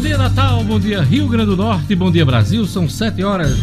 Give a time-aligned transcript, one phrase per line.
[0.00, 0.64] Bom dia, Natal.
[0.64, 1.94] Bom dia, Rio Grande do Norte.
[1.94, 2.64] Bom dia, Brasil.
[2.64, 3.54] São 7 horas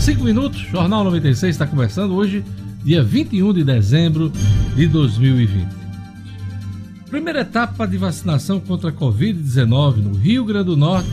[0.00, 0.60] 5 minutos.
[0.62, 2.44] Jornal 96 está começando hoje,
[2.82, 4.32] dia 21 de dezembro
[4.74, 5.68] de 2020.
[7.08, 11.08] Primeira etapa de vacinação contra a Covid-19 no Rio Grande do Norte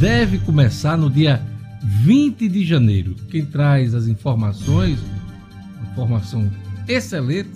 [0.00, 1.42] deve começar no dia
[1.82, 3.14] 20 de janeiro.
[3.30, 4.98] Quem traz as informações,
[5.92, 6.50] informação
[6.88, 7.50] excelente,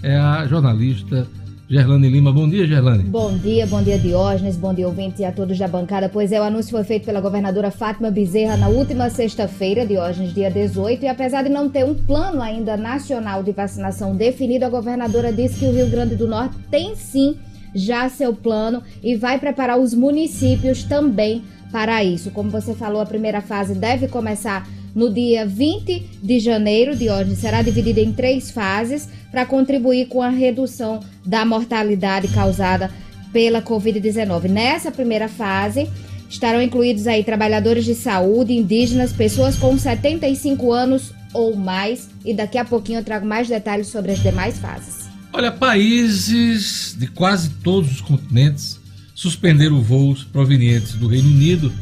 [0.00, 1.26] é a jornalista
[1.70, 2.32] Gerlane Lima.
[2.32, 3.02] Bom dia, Gerlane.
[3.02, 6.08] Bom dia, bom dia, Diógenes, bom dia, ouvintes e a todos da bancada.
[6.08, 10.50] Pois é, o anúncio foi feito pela governadora Fátima Bezerra na última sexta-feira, Diógenes, dia
[10.50, 15.30] 18, e apesar de não ter um plano ainda nacional de vacinação definido, a governadora
[15.30, 17.36] disse que o Rio Grande do Norte tem sim
[17.74, 22.30] já seu plano e vai preparar os municípios também para isso.
[22.30, 27.36] Como você falou, a primeira fase deve começar no dia 20 de janeiro hoje.
[27.36, 32.90] Será dividida em três fases para contribuir com a redução da mortalidade causada
[33.32, 34.48] pela Covid-19.
[34.48, 35.88] Nessa primeira fase,
[36.28, 42.08] estarão incluídos aí trabalhadores de saúde, indígenas, pessoas com 75 anos ou mais.
[42.24, 45.08] E daqui a pouquinho eu trago mais detalhes sobre as demais fases.
[45.32, 48.78] Olha, países de quase todos os continentes
[49.14, 51.72] suspenderam voos provenientes do Reino Unido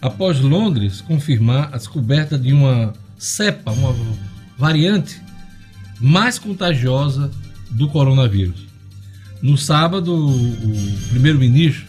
[0.00, 3.94] após Londres confirmar a descoberta de uma cepa, uma
[4.56, 5.20] variante
[6.00, 7.30] mais contagiosa
[7.70, 8.66] do coronavírus.
[9.42, 11.86] No sábado, o primeiro-ministro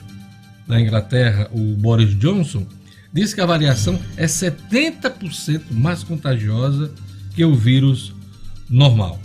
[0.67, 2.65] da Inglaterra, o Boris Johnson,
[3.13, 6.91] disse que a variação é 70% mais contagiosa
[7.35, 8.13] que o vírus
[8.69, 9.19] normal.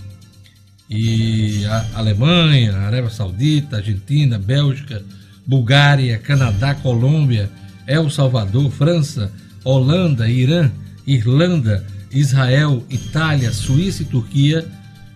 [0.88, 5.04] E a Alemanha, a Arábia Saudita, Argentina, Bélgica,
[5.46, 7.50] Bulgária, Canadá, Colômbia,
[7.86, 9.30] El Salvador, França,
[9.64, 10.70] Holanda, Irã,
[11.06, 14.66] Irlanda, Israel, Itália, Suíça e Turquia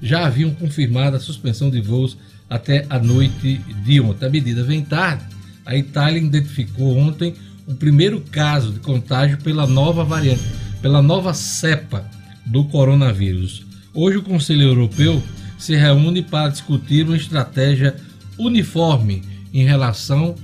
[0.03, 2.17] já haviam confirmado a suspensão de voos
[2.48, 4.27] até a noite de ontem.
[4.27, 5.25] A medida vem tarde.
[5.65, 7.35] A Itália identificou ontem
[7.67, 10.43] o primeiro caso de contágio pela nova variante,
[10.81, 12.05] pela nova cepa
[12.47, 13.64] do coronavírus.
[13.92, 15.23] Hoje o Conselho Europeu
[15.59, 17.97] se reúne para discutir uma estratégia
[18.39, 19.23] uniforme
[19.53, 20.35] em relação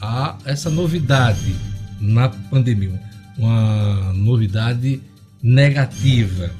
[0.00, 1.54] a essa novidade
[2.02, 3.00] na pandemia,
[3.38, 5.00] uma novidade
[5.42, 6.50] negativa.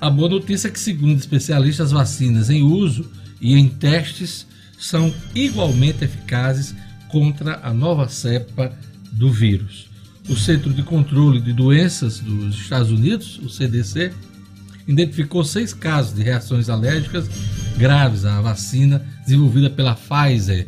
[0.00, 3.10] A boa notícia é que, segundo especialistas, as vacinas em uso
[3.40, 4.46] e em testes
[4.78, 6.74] são igualmente eficazes
[7.08, 8.72] contra a nova cepa
[9.12, 9.88] do vírus.
[10.28, 14.12] O Centro de Controle de Doenças dos Estados Unidos, o CDC,
[14.86, 17.28] identificou seis casos de reações alérgicas
[17.76, 20.66] graves à vacina desenvolvida pela Pfizer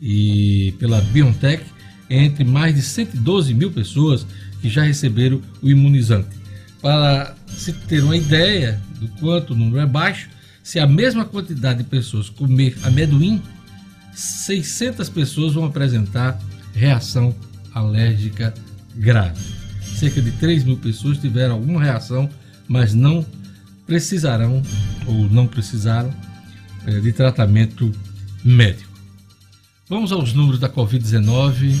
[0.00, 1.73] e pela BioNTech
[2.08, 4.26] entre mais de 112 mil pessoas
[4.60, 6.36] que já receberam o imunizante.
[6.80, 10.28] Para se ter uma ideia do quanto o número é baixo,
[10.62, 13.42] se a mesma quantidade de pessoas comer amendoim,
[14.14, 16.38] 600 pessoas vão apresentar
[16.74, 17.34] reação
[17.74, 18.54] alérgica
[18.94, 19.40] grave.
[19.98, 22.28] Cerca de 3 mil pessoas tiveram alguma reação,
[22.66, 23.24] mas não
[23.86, 24.62] precisarão
[25.06, 26.14] ou não precisaram
[26.86, 27.92] eh, de tratamento
[28.44, 28.93] médico.
[29.86, 31.74] Vamos aos números da Covid-19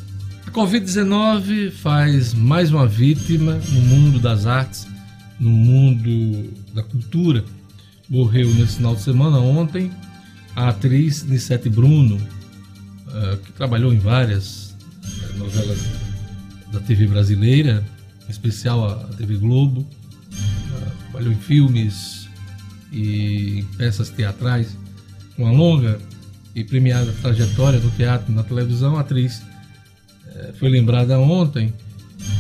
[0.46, 4.88] A Covid-19 faz mais uma vítima no mundo das artes,
[5.40, 7.44] no mundo da cultura.
[8.10, 9.92] Morreu nesse final de semana, ontem,
[10.56, 12.20] a atriz Nissete Bruno,
[13.14, 15.80] eh, que trabalhou em várias eh, novelas
[16.72, 17.84] da TV brasileira,
[18.28, 19.88] em especial a TV Globo,
[20.32, 22.30] eh, trabalhou em filmes
[22.92, 24.78] e em peças teatrais,
[25.38, 26.00] uma longa
[26.54, 29.42] e premiada trajetória no teatro e na televisão, a atriz
[30.58, 31.74] foi lembrada ontem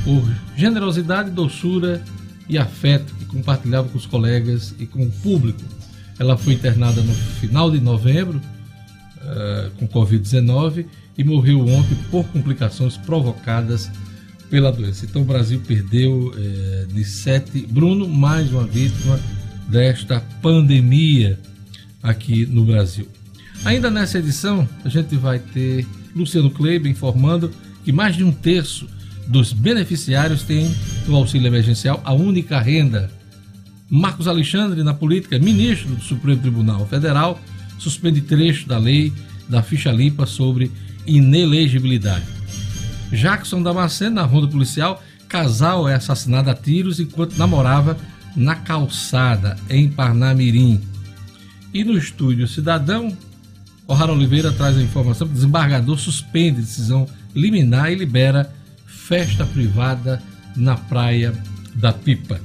[0.04, 0.24] por
[0.56, 2.04] generosidade, doçura
[2.48, 5.62] e afeto que compartilhava com os colegas e com o público.
[6.22, 8.40] Ela foi internada no final de novembro
[9.24, 10.86] uh, com Covid-19
[11.18, 13.90] e morreu ontem por complicações provocadas
[14.48, 15.04] pela doença.
[15.04, 17.66] Então o Brasil perdeu eh, de sete.
[17.66, 19.20] Bruno, mais uma vítima
[19.68, 21.40] desta pandemia
[22.04, 23.08] aqui no Brasil.
[23.66, 27.52] Ainda nessa edição, a gente vai ter Luciano Kleber informando
[27.84, 28.88] que mais de um terço
[29.26, 30.72] dos beneficiários têm
[31.08, 33.10] no auxílio emergencial a única renda.
[33.94, 37.38] Marcos Alexandre, na política, ministro do Supremo Tribunal Federal,
[37.78, 39.12] suspende trecho da lei
[39.50, 40.72] da ficha limpa sobre
[41.06, 42.24] inelegibilidade.
[43.12, 47.98] Jackson Damasceno, na ronda policial, casal é assassinado a tiros enquanto namorava
[48.34, 50.80] na calçada, em Parnamirim.
[51.74, 53.12] E no estúdio Cidadão,
[53.86, 57.06] O'Hara Oliveira traz a informação que o desembargador suspende decisão
[57.36, 58.50] liminar e libera
[58.86, 60.24] festa privada
[60.56, 61.34] na Praia
[61.76, 62.40] da Pipa.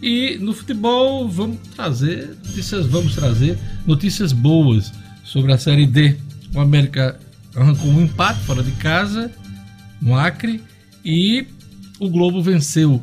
[0.00, 4.92] E no futebol vamos trazer notícias, vamos trazer notícias boas
[5.24, 6.16] sobre a Série D.
[6.54, 7.18] O América
[7.54, 9.30] arrancou um empate fora de casa
[10.00, 10.62] no Acre
[11.04, 11.46] e
[11.98, 13.02] o Globo venceu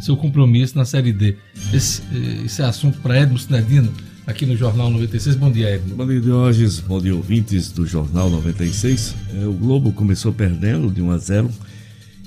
[0.00, 1.36] seu compromisso na Série D.
[1.72, 2.02] Esse,
[2.44, 3.92] esse é assunto para Edmo Sinedino,
[4.26, 5.36] aqui no Jornal 96.
[5.36, 5.96] Bom dia, Edmo.
[5.96, 6.78] Bom dia, Diógenes.
[6.80, 9.14] Bom dia, ouvintes do Jornal 96.
[9.34, 11.50] É, o Globo começou perdendo de 1 a 0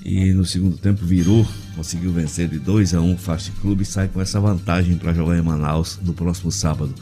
[0.03, 3.85] e no segundo tempo virou, conseguiu vencer de 2 a 1 o Fast Club e
[3.85, 6.93] sai com essa vantagem para jogar em Manaus no próximo sábado.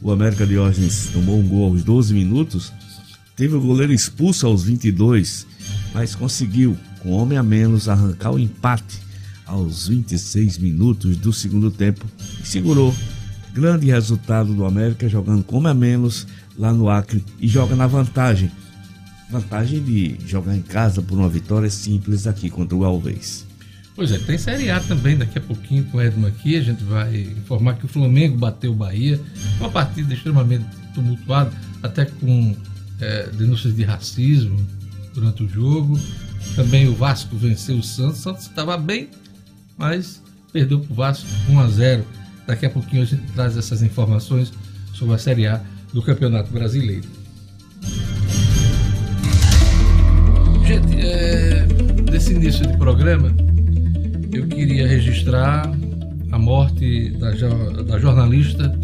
[0.00, 2.72] O América Diógenes tomou um gol aos 12 minutos,
[3.34, 5.46] teve o goleiro expulso aos 22,
[5.94, 9.00] mas conseguiu, com homem a menos, arrancar o empate
[9.46, 12.04] aos 26 minutos do segundo tempo
[12.42, 12.94] e segurou.
[13.54, 16.26] Grande resultado do América jogando com homem a menos
[16.58, 18.50] lá no Acre e joga na vantagem
[19.30, 23.45] vantagem de jogar em casa por uma vitória simples aqui contra o Galvez.
[23.96, 26.84] Pois é, tem Série A também, daqui a pouquinho com o Edmo aqui, a gente
[26.84, 29.18] vai informar que o Flamengo bateu o Bahia,
[29.58, 31.50] uma partida extremamente tumultuada,
[31.82, 32.54] até com
[33.00, 34.54] é, denúncias de racismo
[35.14, 35.98] durante o jogo.
[36.54, 39.08] Também o Vasco venceu o Santos, o Santos estava bem,
[39.78, 40.22] mas
[40.52, 42.04] perdeu para o Vasco 1 a 0.
[42.46, 44.52] Daqui a pouquinho a gente traz essas informações
[44.92, 45.62] sobre a Série A
[45.94, 47.08] do Campeonato Brasileiro.
[50.66, 51.66] Gente, é,
[52.10, 53.34] desse início de programa,
[54.32, 55.70] eu queria registrar
[56.32, 57.30] a morte da,
[57.82, 58.78] da jornalista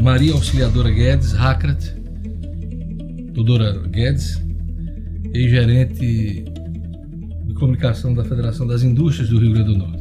[0.00, 1.92] Maria, Auxiliadora Guedes, Hackrat,
[3.32, 4.40] doutora Guedes,
[5.34, 6.44] ex-gerente
[7.44, 9.98] de comunicação da Federação das Indústrias do Rio Grande do Norte.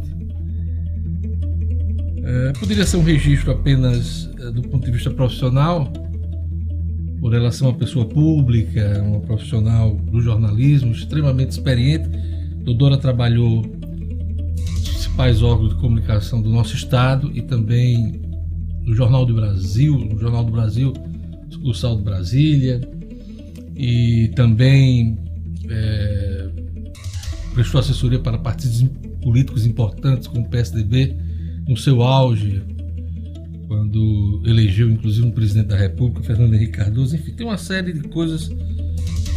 [2.24, 5.92] É, poderia ser um registro apenas é, do ponto de vista profissional,
[7.20, 12.08] por ela ser uma pessoa pública, uma profissional do jornalismo, extremamente experiente.
[12.68, 18.20] Dodora trabalhou nos principais órgãos de comunicação do nosso estado e também
[18.84, 20.92] no Jornal do Brasil, no Jornal do Brasil,
[21.50, 22.82] sucursal de Brasília,
[23.74, 25.18] e também
[25.70, 26.50] é,
[27.54, 28.86] prestou assessoria para partidos
[29.22, 31.16] políticos importantes como o PSDB
[31.70, 32.62] no seu auge,
[33.66, 37.16] quando elegeu inclusive um presidente da República, Fernando Henrique Cardoso.
[37.16, 38.52] Enfim, tem uma série de coisas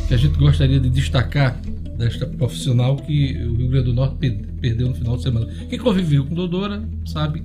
[0.08, 1.56] que a gente gostaria de destacar
[2.00, 4.16] desta profissional que o Rio Grande do Norte
[4.60, 5.46] perdeu no final de semana.
[5.68, 7.42] Quem conviveu com Dodora sabe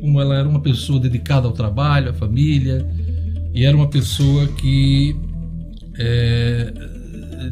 [0.00, 2.86] como ela era uma pessoa dedicada ao trabalho, à família,
[3.54, 5.16] e era uma pessoa que
[5.98, 6.72] é,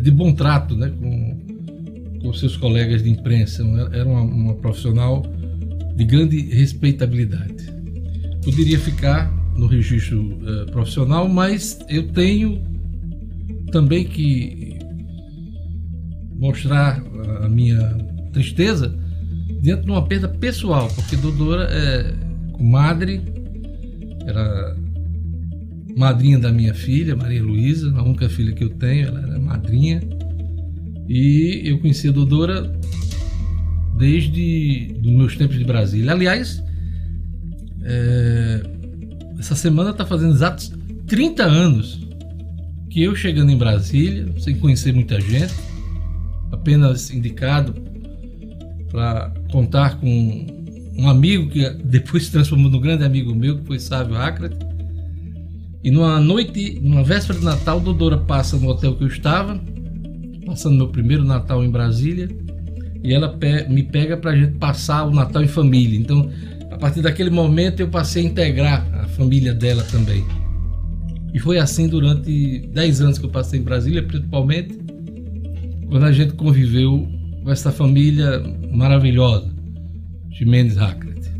[0.02, 3.62] de bom trato né, com, com seus colegas de imprensa.
[3.92, 5.24] Era uma, uma profissional
[5.96, 7.72] de grande respeitabilidade
[8.42, 12.60] poderia ficar no registro uh, profissional, mas eu tenho
[13.70, 14.71] também que
[16.42, 17.00] mostrar
[17.40, 17.78] a minha
[18.32, 18.92] tristeza
[19.60, 22.12] diante de uma perda pessoal, porque Dodora é
[22.52, 23.22] comadre,
[24.26, 24.76] era
[25.96, 30.02] madrinha da minha filha, Maria Luísa, a única filha que eu tenho, ela era madrinha.
[31.08, 32.76] E eu conheci a Dodora
[33.96, 36.10] desde os meus tempos de Brasília.
[36.10, 36.60] Aliás,
[37.84, 38.62] é,
[39.38, 40.72] essa semana está fazendo exatos
[41.06, 42.04] 30 anos
[42.90, 45.54] que eu chegando em Brasília, sem conhecer muita gente,
[46.52, 47.74] apenas indicado
[48.90, 50.46] para contar com
[50.96, 54.50] um amigo que depois se transformou num grande amigo meu, que foi Sávio Acre.
[55.82, 59.60] E numa noite, numa véspera de Natal, Dodora passa no hotel que eu estava,
[60.46, 62.28] passando meu primeiro Natal em Brasília,
[63.02, 63.36] e ela
[63.68, 65.98] me pega para a gente passar o Natal em família.
[65.98, 66.30] Então,
[66.70, 70.24] a partir daquele momento, eu passei a integrar a família dela também.
[71.34, 74.81] E foi assim durante 10 anos que eu passei em Brasília, principalmente
[75.92, 77.06] quando a gente conviveu
[77.44, 79.54] com essa família maravilhosa,
[80.30, 81.30] Jimenez Hackett.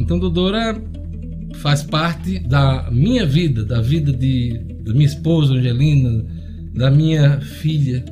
[0.00, 0.76] Então, Dodora
[1.54, 6.26] faz parte da minha vida, da vida de, da minha esposa Angelina,
[6.74, 8.04] da minha filha.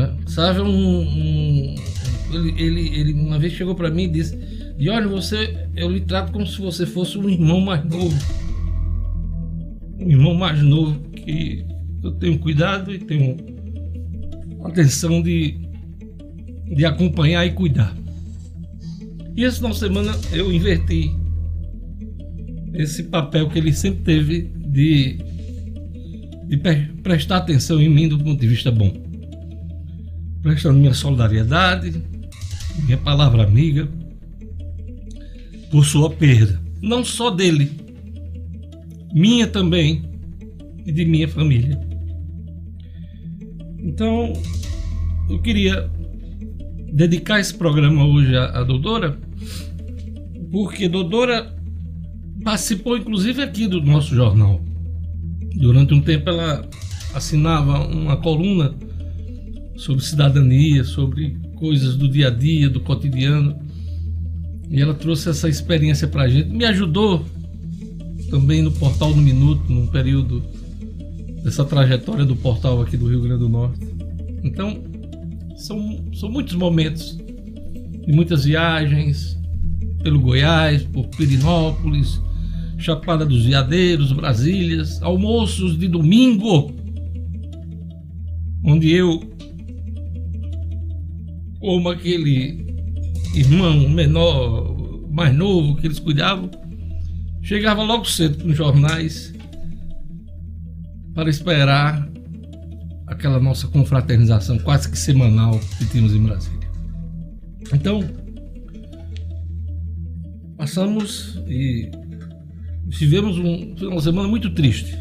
[0.00, 0.14] É?
[0.26, 1.74] Sabe, um, um,
[2.32, 4.38] ele, ele, ele uma vez chegou para mim e disse:
[4.78, 8.16] E olha, você, eu lhe trato como se você fosse um irmão mais novo
[9.98, 11.64] um irmão mais novo que
[12.02, 13.57] eu tenho cuidado e tenho
[14.64, 15.58] atenção de,
[16.74, 17.96] de acompanhar e cuidar.
[19.36, 21.10] E esse final de semana eu inverti
[22.74, 25.18] esse papel que ele sempre teve de,
[26.46, 26.56] de
[27.02, 28.92] prestar atenção em mim do ponto de vista bom.
[30.42, 32.02] Prestando minha solidariedade,
[32.84, 33.88] minha palavra amiga,
[35.70, 36.60] por sua perda.
[36.80, 37.70] Não só dele,
[39.12, 40.02] minha também
[40.86, 41.87] e de minha família.
[43.88, 44.34] Então,
[45.30, 45.90] eu queria
[46.92, 49.18] dedicar esse programa hoje à, à Dodora,
[50.52, 51.56] porque Dodora
[52.44, 54.60] participou inclusive aqui do nosso jornal.
[55.54, 56.68] Durante um tempo ela
[57.14, 58.74] assinava uma coluna
[59.76, 63.58] sobre cidadania, sobre coisas do dia a dia, do cotidiano.
[64.68, 67.24] E ela trouxe essa experiência para a gente, me ajudou
[68.28, 70.42] também no Portal do Minuto, num período
[71.42, 73.80] dessa trajetória do portal aqui do Rio Grande do Norte.
[74.42, 74.82] Então,
[75.56, 77.18] são, são muitos momentos
[78.06, 79.38] e muitas viagens
[80.02, 82.20] pelo Goiás, por Pirinópolis,
[82.78, 86.72] Chapada dos Veadeiros, Brasílias, almoços de domingo,
[88.64, 89.20] onde eu,
[91.58, 92.66] como aquele
[93.34, 94.76] irmão menor,
[95.10, 96.48] mais novo que eles cuidavam,
[97.48, 99.32] Chegava logo cedo com os jornais
[101.18, 102.08] para esperar
[103.08, 106.70] aquela nossa confraternização quase que semanal que tínhamos em Brasília.
[107.74, 108.08] Então,
[110.56, 111.90] passamos e
[112.90, 114.96] tivemos um, uma semana muito triste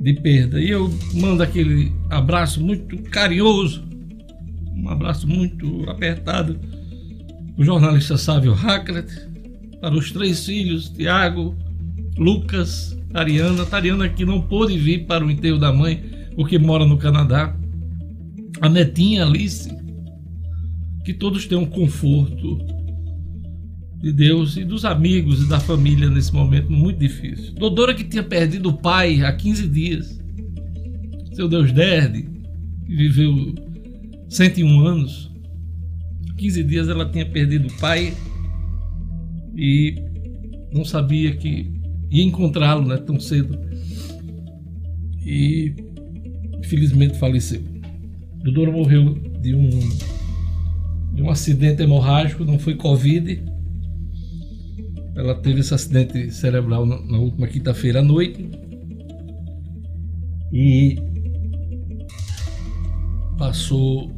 [0.00, 0.60] de perda.
[0.60, 3.84] E eu mando aquele abraço muito carinhoso,
[4.76, 6.60] um abraço muito apertado,
[7.58, 9.12] o jornalista Sávio Hackett,
[9.80, 11.56] para os três filhos, Tiago,
[12.16, 13.64] Lucas, Tariana.
[13.64, 16.02] Tariana que não pôde vir para o enterro da mãe
[16.34, 17.56] porque mora no Canadá.
[18.60, 19.70] A netinha Alice.
[21.04, 22.58] Que todos tenham conforto
[24.00, 27.54] de Deus e dos amigos e da família nesse momento muito difícil.
[27.54, 30.20] Dodora que tinha perdido o pai há 15 dias.
[31.34, 32.28] Seu Deus Derde,
[32.84, 33.54] que viveu
[34.28, 35.30] 101 anos.
[36.36, 38.12] 15 dias ela tinha perdido o pai
[39.56, 39.94] e
[40.72, 41.73] não sabia que
[42.14, 43.58] ia encontrá-lo né, tão cedo.
[45.26, 45.74] E
[46.58, 47.60] infelizmente faleceu.
[48.42, 49.68] Dodora morreu de um,
[51.12, 53.42] de um acidente hemorrágico, não foi Covid.
[55.16, 58.48] Ela teve esse acidente cerebral na, na última quinta-feira à noite.
[60.52, 60.96] E
[63.36, 64.12] passou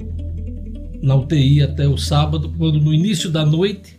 [1.02, 3.95] na UTI até o sábado, quando no início da noite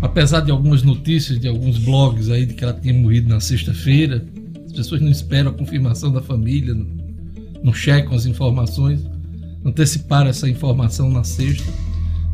[0.00, 4.24] apesar de algumas notícias de alguns blogs aí de que ela tinha morrido na sexta-feira,
[4.66, 6.74] as pessoas não esperam a confirmação da família,
[7.62, 9.04] não checam as informações,
[9.64, 11.72] anteciparam essa informação na sexta,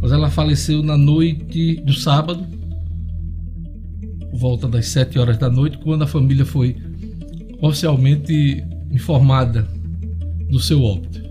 [0.02, 2.46] mas ela faleceu na noite do sábado,
[4.30, 6.76] por volta das sete horas da noite, quando a família foi
[7.62, 9.66] oficialmente informada
[10.50, 11.22] do seu óbito.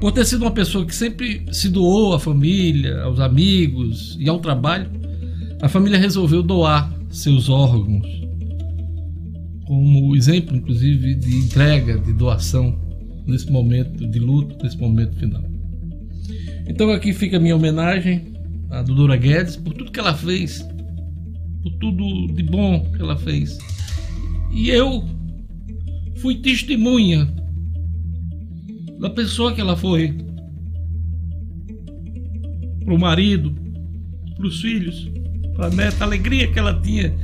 [0.00, 4.38] Por ter sido uma pessoa que sempre se doou à família, aos amigos e ao
[4.38, 4.99] trabalho,
[5.60, 8.20] a família resolveu doar seus órgãos
[9.66, 12.76] como exemplo, inclusive, de entrega, de doação
[13.24, 15.44] nesse momento de luto, nesse momento final.
[16.66, 18.32] Então aqui fica a minha homenagem
[18.68, 20.66] à Dudora Guedes por tudo que ela fez,
[21.62, 23.58] por tudo de bom que ela fez.
[24.50, 25.04] E eu
[26.16, 27.32] fui testemunha
[28.98, 30.16] da pessoa que ela foi,
[32.84, 33.54] para o marido,
[34.36, 35.08] para os filhos,
[35.68, 37.14] para a alegria que ela tinha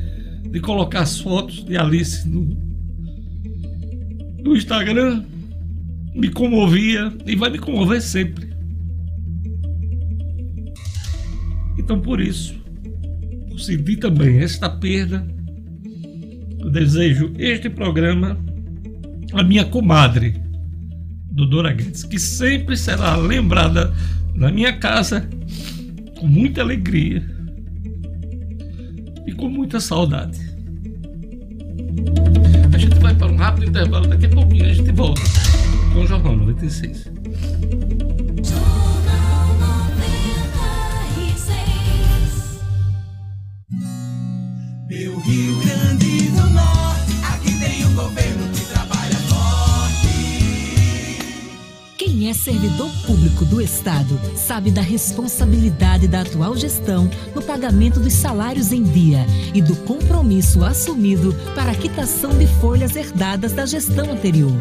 [0.51, 2.45] de colocar as fotos de Alice no,
[4.43, 5.25] no Instagram
[6.15, 8.47] me comovia e vai me comover sempre.
[11.79, 12.55] Então, por isso,
[13.49, 15.27] por sentir também esta perda,
[16.59, 18.39] eu desejo este programa
[19.33, 20.35] à minha comadre,
[21.31, 23.95] Dodora Guedes, que sempre será lembrada
[24.35, 25.29] na minha casa
[26.19, 27.36] com muita alegria
[29.27, 30.41] e com muita saudade.
[32.73, 35.23] A gente vai para um rápido intervalo, daqui a pouquinho a gente volta
[35.93, 37.11] com o Jornal 96.
[44.89, 46.06] Meu Rio Grande
[52.29, 58.73] É servidor público do Estado sabe da responsabilidade da atual gestão no pagamento dos salários
[58.73, 64.53] em dia e do compromisso assumido para a quitação de folhas herdadas da gestão anterior.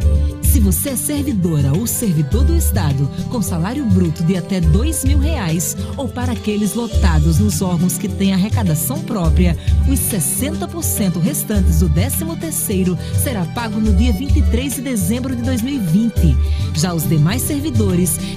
[0.44, 5.18] Se você é servidora ou servidor do Estado com salário bruto de até dois mil
[5.18, 9.58] reais ou para aqueles lotados nos órgãos que têm arrecadação própria,
[9.90, 16.38] os 60% restantes do 13 terceiro será pago no dia 23 de dezembro de 2020.
[16.76, 17.55] Já os demais servidores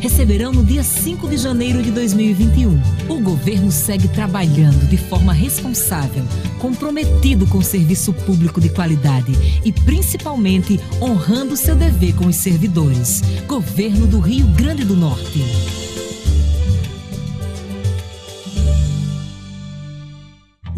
[0.01, 2.81] receberão no dia 5 de janeiro de 2021.
[3.09, 6.25] O governo segue trabalhando de forma responsável,
[6.59, 9.33] comprometido com o serviço público de qualidade
[9.65, 13.23] e principalmente honrando seu dever com os servidores.
[13.47, 15.88] Governo do Rio Grande do Norte.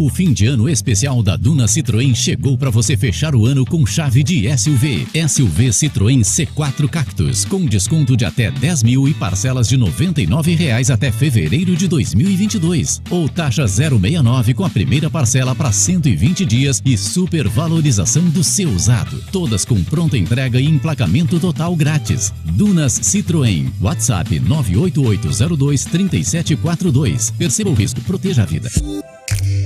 [0.00, 3.84] O fim de ano especial da Duna Citroën chegou para você fechar o ano com
[3.84, 5.06] chave de SUV.
[5.28, 10.90] SUV Citroën C4 Cactus, com desconto de até 10 mil e parcelas de 99 reais
[10.90, 13.02] até fevereiro de 2022.
[13.10, 19.22] Ou taxa 069 com a primeira parcela para 120 dias e supervalorização do seu usado.
[19.30, 22.32] Todas com pronta entrega e emplacamento total grátis.
[22.42, 23.70] Dunas Citroën.
[23.78, 27.34] WhatsApp 988023742.
[27.36, 28.70] Perceba o risco, proteja a vida.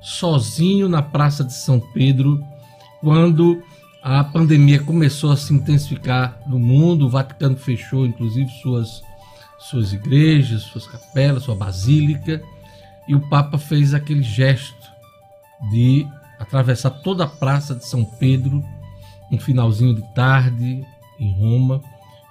[0.00, 2.42] sozinho na Praça de São Pedro,
[3.00, 3.62] quando
[4.02, 9.02] a pandemia começou a se intensificar no mundo, o Vaticano fechou inclusive suas,
[9.58, 12.42] suas igrejas, suas capelas, sua basílica,
[13.06, 14.90] e o Papa fez aquele gesto
[15.70, 16.06] de
[16.38, 18.64] atravessar toda a Praça de São Pedro,
[19.30, 20.84] um finalzinho de tarde
[21.18, 21.82] em Roma,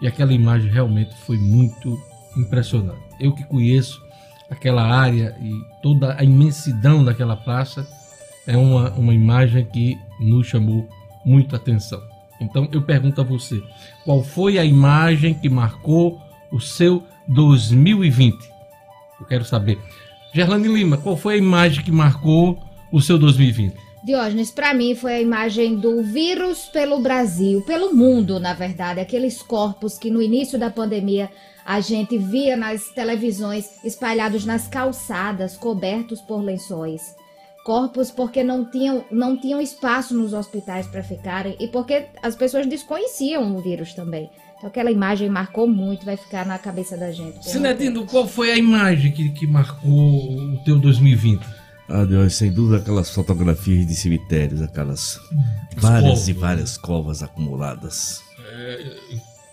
[0.01, 1.99] e aquela imagem realmente foi muito
[2.36, 3.01] impressionante.
[3.19, 4.01] Eu que conheço
[4.49, 5.51] aquela área e
[5.84, 7.88] toda a imensidão daquela praça,
[8.47, 10.89] é uma, uma imagem que nos chamou
[11.25, 12.01] muita atenção.
[12.39, 13.62] Então eu pergunto a você,
[14.05, 18.38] qual foi a imagem que marcou o seu 2020?
[19.19, 19.77] Eu quero saber.
[20.34, 22.58] Gerlane Lima, qual foi a imagem que marcou
[22.91, 23.75] o seu 2020?
[24.03, 29.41] Diógenes, para mim foi a imagem do vírus pelo Brasil, pelo mundo, na verdade, aqueles
[29.41, 31.29] corpos que no início da pandemia
[31.65, 37.18] a gente via nas televisões espalhados nas calçadas, cobertos por lençóis.
[37.63, 42.65] Corpos porque não tinham, não tinham espaço nos hospitais para ficarem e porque as pessoas
[42.65, 44.30] desconheciam o vírus também.
[44.58, 47.50] Então aquela imagem marcou muito, vai ficar na cabeça da gente.
[47.50, 51.45] Sinedino, qual foi a imagem que, que marcou o teu 2020?
[51.88, 55.19] Ah, Deus, sem dúvida aquelas fotografias de cemitérios, aquelas
[55.76, 56.39] várias covas, e né?
[56.39, 58.22] várias covas acumuladas,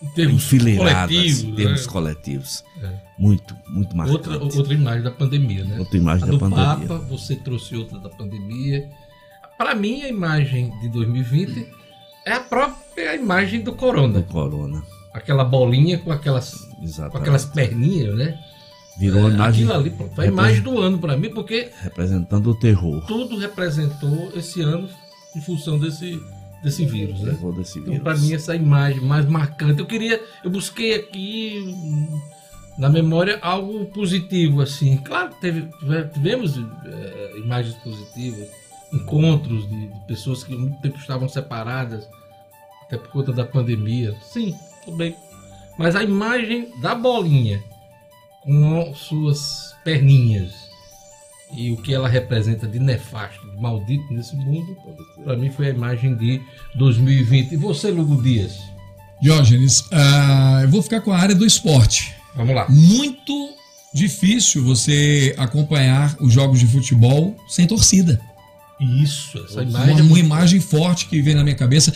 [0.01, 1.91] Em termos enfileiradas, coletivos, em termos né?
[1.91, 2.63] coletivos.
[2.83, 2.89] É.
[3.17, 4.29] Muito, muito marcante.
[4.29, 5.79] Outra, outra imagem da pandemia, né?
[5.79, 6.87] Outra imagem a da do pandemia.
[6.87, 8.89] Papa, você trouxe outra da pandemia.
[9.57, 11.67] Para mim, a imagem de 2020
[12.25, 14.21] é a própria imagem do Do Corona.
[14.21, 14.83] corona,
[15.13, 16.53] Aquela bolinha com aquelas,
[17.11, 18.37] com aquelas perninhas, né?
[18.99, 22.55] Virou uma imagem Aquilo ali, pronto, a imagem do ano para mim, porque representando o
[22.55, 23.05] terror.
[23.05, 24.89] tudo representou esse ano
[25.35, 26.19] em função desse,
[26.67, 27.31] desse vírus, né?
[27.57, 28.03] Desse Então, vírus.
[28.03, 29.79] para mim, essa imagem mais marcante.
[29.79, 32.21] Eu queria, eu busquei aqui hum,
[32.77, 34.97] na memória algo positivo, assim.
[34.97, 38.47] Claro que teve, tive- tivemos eh, imagens positivas,
[38.93, 42.07] encontros de, de pessoas que há muito tempo estavam separadas,
[42.85, 44.15] até por conta da pandemia.
[44.21, 45.15] Sim, tudo bem.
[45.77, 47.61] Mas a imagem da bolinha
[48.41, 50.66] com suas perninhas
[51.51, 54.75] e o que ela representa de nefasto, de maldito nesse mundo,
[55.23, 56.41] para mim foi a imagem de
[56.75, 57.53] 2020.
[57.53, 58.57] E você, Lugo Dias?
[59.21, 62.13] Diógenes, ah, eu vou ficar com a área do esporte.
[62.35, 62.67] Vamos lá.
[62.69, 63.55] Muito
[63.93, 68.21] difícil você acompanhar os jogos de futebol sem torcida.
[68.79, 69.99] Isso, essa Uma, imagem.
[69.99, 71.91] é uma imagem forte que vem na minha cabeça,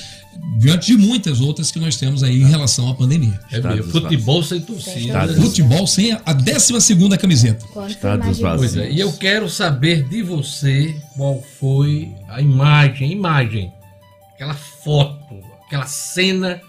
[0.57, 3.39] diante de muitas outras que nós temos aí em relação à pandemia.
[3.51, 4.99] É mesmo, futebol sem torcida.
[4.99, 7.65] Estádios Futebol sem a 12 camiseta.
[7.71, 7.95] Pois
[8.39, 8.77] vazios.
[8.77, 13.71] é, e eu quero saber de você qual foi a imagem, imagem,
[14.33, 15.35] aquela foto,
[15.67, 16.59] aquela cena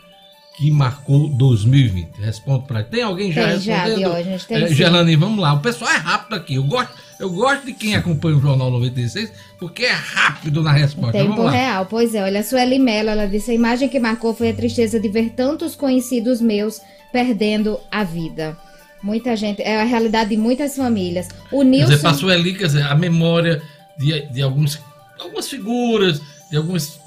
[0.56, 2.10] que marcou 2020.
[2.20, 3.98] Responde para Tem alguém já Tem já, respondendo?
[3.98, 5.54] Diógenes, tem É, vamos lá.
[5.54, 6.54] O pessoal é rápido aqui.
[6.54, 11.12] Eu gosto, eu gosto de quem acompanha o Jornal 96 porque é rápido na resposta.
[11.12, 12.22] Tempo real, pois é.
[12.24, 15.30] Olha, a Sueli Mello, ela disse: a imagem que marcou foi a tristeza de ver
[15.30, 16.80] tantos conhecidos meus
[17.12, 18.58] perdendo a vida.
[19.00, 21.28] Muita gente, é a realidade de muitas famílias.
[21.52, 21.90] O Quer Nilson.
[21.90, 23.62] dizer, passou ali, quer dizer, a memória
[23.96, 24.80] de, de alguns,
[25.20, 27.00] algumas figuras, de algumas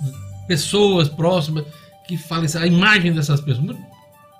[0.47, 1.65] pessoas próximas
[2.07, 2.63] que faleceram.
[2.63, 3.65] A imagem dessas pessoas.
[3.65, 3.81] Muito,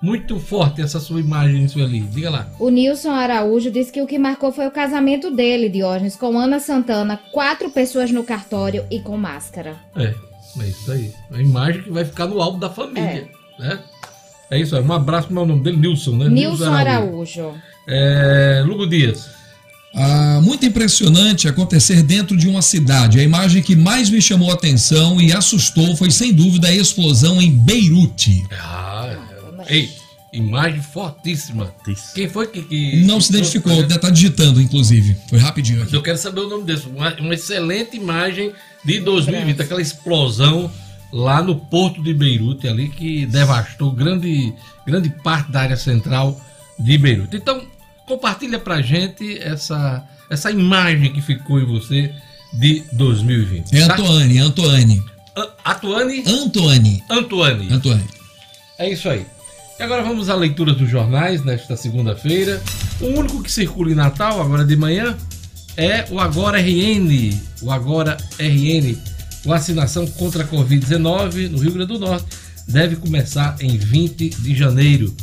[0.06, 2.00] muito forte essa sua imagem, Sueli.
[2.00, 2.48] Diga lá.
[2.60, 6.60] O Nilson Araújo disse que o que marcou foi o casamento dele, Diógenes, com Ana
[6.60, 9.74] Santana, quatro pessoas no cartório e com máscara.
[9.96, 10.14] É,
[10.60, 11.12] é isso aí.
[11.32, 13.28] A imagem que vai ficar no álbum da família.
[13.58, 13.80] Né?
[14.48, 14.82] É isso aí.
[14.82, 15.78] Um abraço, é o nome dele?
[15.78, 16.28] Nilson, né?
[16.28, 17.52] Nilson Araújo.
[17.88, 19.28] É, Lugo Dias.
[19.92, 23.18] Ah, muito impressionante acontecer dentro de uma cidade.
[23.18, 27.42] A imagem que mais me chamou a atenção e assustou foi, sem dúvida, a explosão
[27.42, 28.46] em Beirute.
[28.52, 29.16] Ah,
[29.68, 29.90] ei,
[30.32, 31.74] imagem fortíssima.
[32.14, 32.62] Quem foi que.
[32.62, 35.16] que Não se identificou, ainda tá digitando, inclusive.
[35.28, 35.94] Foi rapidinho aqui.
[35.94, 36.86] Eu quero saber o nome desse.
[36.86, 38.52] Uma, uma excelente imagem
[38.84, 40.70] de 2020, aquela explosão
[41.12, 44.52] lá no porto de Beirute, ali que devastou grande,
[44.86, 46.40] grande parte da área central
[46.78, 47.36] de Beirute.
[47.36, 47.62] Então,
[48.06, 52.12] compartilha pra gente essa, essa imagem que ficou em você
[52.52, 53.74] de 2020.
[53.74, 53.94] É tá?
[53.94, 55.04] Antoine, Antoine.
[55.64, 57.04] Antoine.
[57.10, 57.72] Antoine.
[57.72, 58.04] Antoine.
[58.78, 59.26] É isso aí.
[59.78, 62.62] E agora vamos à leitura dos jornais nesta segunda-feira.
[62.98, 65.14] O único que circula em Natal, agora de manhã,
[65.76, 67.38] é o Agora RN.
[67.60, 68.96] O Agora RN.
[69.44, 72.26] Vacinação contra a Covid-19 no Rio Grande do Norte
[72.66, 75.14] deve começar em 20 de janeiro.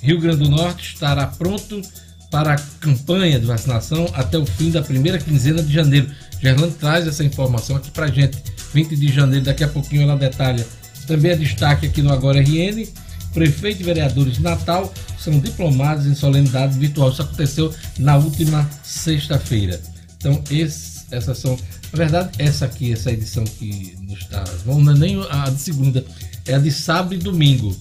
[0.00, 1.80] Rio Grande do Norte estará pronto
[2.28, 6.10] para a campanha de vacinação até o fim da primeira quinzena de janeiro.
[6.40, 8.36] Gerlando traz essa informação aqui pra gente.
[8.74, 10.66] 20 de janeiro, daqui a pouquinho ela detalha.
[11.06, 12.84] Também é destaque aqui no Agora RN.
[13.32, 17.10] Prefeito e vereadores de Natal são diplomados em solenidade virtual.
[17.10, 19.80] Isso aconteceu na última sexta-feira.
[20.18, 21.56] Então, esse- essas são.
[21.92, 24.44] Na verdade, essa aqui, essa edição que nos está.
[24.66, 26.04] Não é nem a de segunda,
[26.46, 27.76] é a de sábado e domingo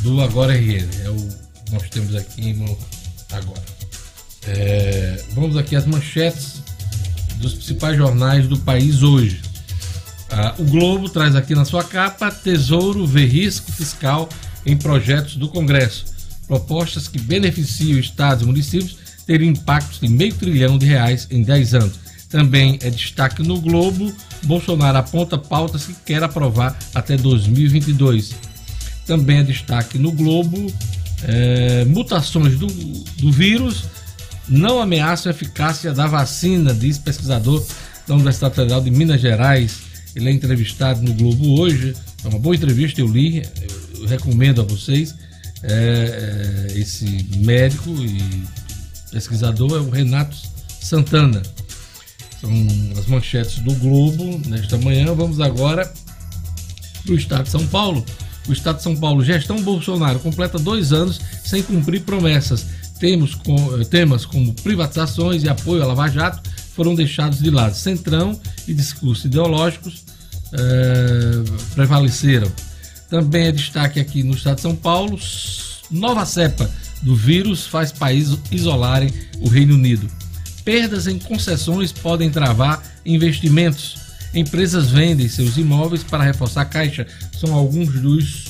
[0.00, 0.88] do Agora RN.
[1.04, 1.28] É o
[1.70, 2.76] nós temos aqui no
[3.32, 3.62] agora.
[4.46, 6.62] É, vamos aqui às manchetes
[7.36, 9.40] dos principais jornais do país hoje.
[10.30, 14.28] Ah, o Globo traz aqui na sua capa: Tesouro vê risco fiscal
[14.64, 16.06] em projetos do Congresso.
[16.46, 21.74] Propostas que beneficiam estados e municípios teriam impactos de meio trilhão de reais em 10
[21.74, 22.00] anos.
[22.28, 24.12] Também é destaque no Globo:
[24.44, 28.34] Bolsonaro aponta pautas que quer aprovar até 2022.
[29.06, 30.72] Também é destaque no Globo:
[31.24, 33.84] é, mutações do, do vírus
[34.48, 37.64] não ameaçam a eficácia da vacina, diz pesquisador
[38.06, 39.80] da Universidade Federal de Minas Gerais.
[40.16, 41.94] Ele é entrevistado no Globo hoje.
[42.24, 45.14] É uma boa entrevista, eu li, eu recomendo a vocês.
[45.62, 47.04] É, é, esse
[47.36, 48.44] médico e
[49.10, 50.36] pesquisador é o Renato
[50.80, 51.42] Santana.
[52.40, 52.50] São
[52.96, 55.12] as manchetes do Globo nesta manhã.
[55.14, 55.92] Vamos agora
[57.04, 58.04] para o estado de São Paulo.
[58.48, 62.64] O estado de São Paulo, gestão Bolsonaro, completa dois anos sem cumprir promessas.
[62.98, 67.74] Temos com, temas como privatizações e apoio à Lava Jato foram deixados de lado.
[67.74, 70.04] Centrão e discursos ideológicos
[70.52, 72.50] é, prevaleceram.
[73.08, 75.18] Também é destaque aqui no estado de São Paulo:
[75.90, 76.70] nova cepa
[77.02, 80.08] do vírus faz países isolarem o Reino Unido.
[80.64, 83.96] Perdas em concessões podem travar investimentos.
[84.34, 87.06] Empresas vendem seus imóveis para reforçar a caixa.
[87.38, 88.44] São alguns dos,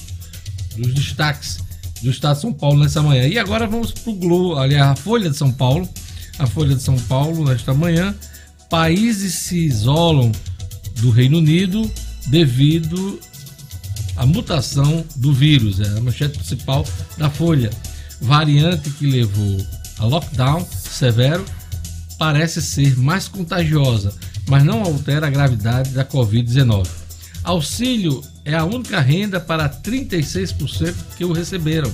[0.77, 1.59] dos destaques
[2.03, 3.29] do estado de São Paulo nessa manhã.
[3.29, 5.89] E agora vamos para o Globo, aliás, a Folha de São Paulo.
[6.39, 8.15] A Folha de São Paulo nesta manhã.
[8.69, 10.33] Países se isolam
[10.97, 11.89] do Reino Unido
[12.27, 13.21] devido
[14.19, 15.81] à mutação do vírus.
[15.81, 16.85] É a manchete principal
[17.17, 17.71] da Folha.
[18.21, 19.65] Variante que levou
[19.99, 21.45] a lockdown severo
[22.19, 24.13] parece ser mais contagiosa,
[24.49, 26.89] mas não altera a gravidade da Covid-19.
[27.45, 31.93] Auxílio é a única renda para 36% que o receberam,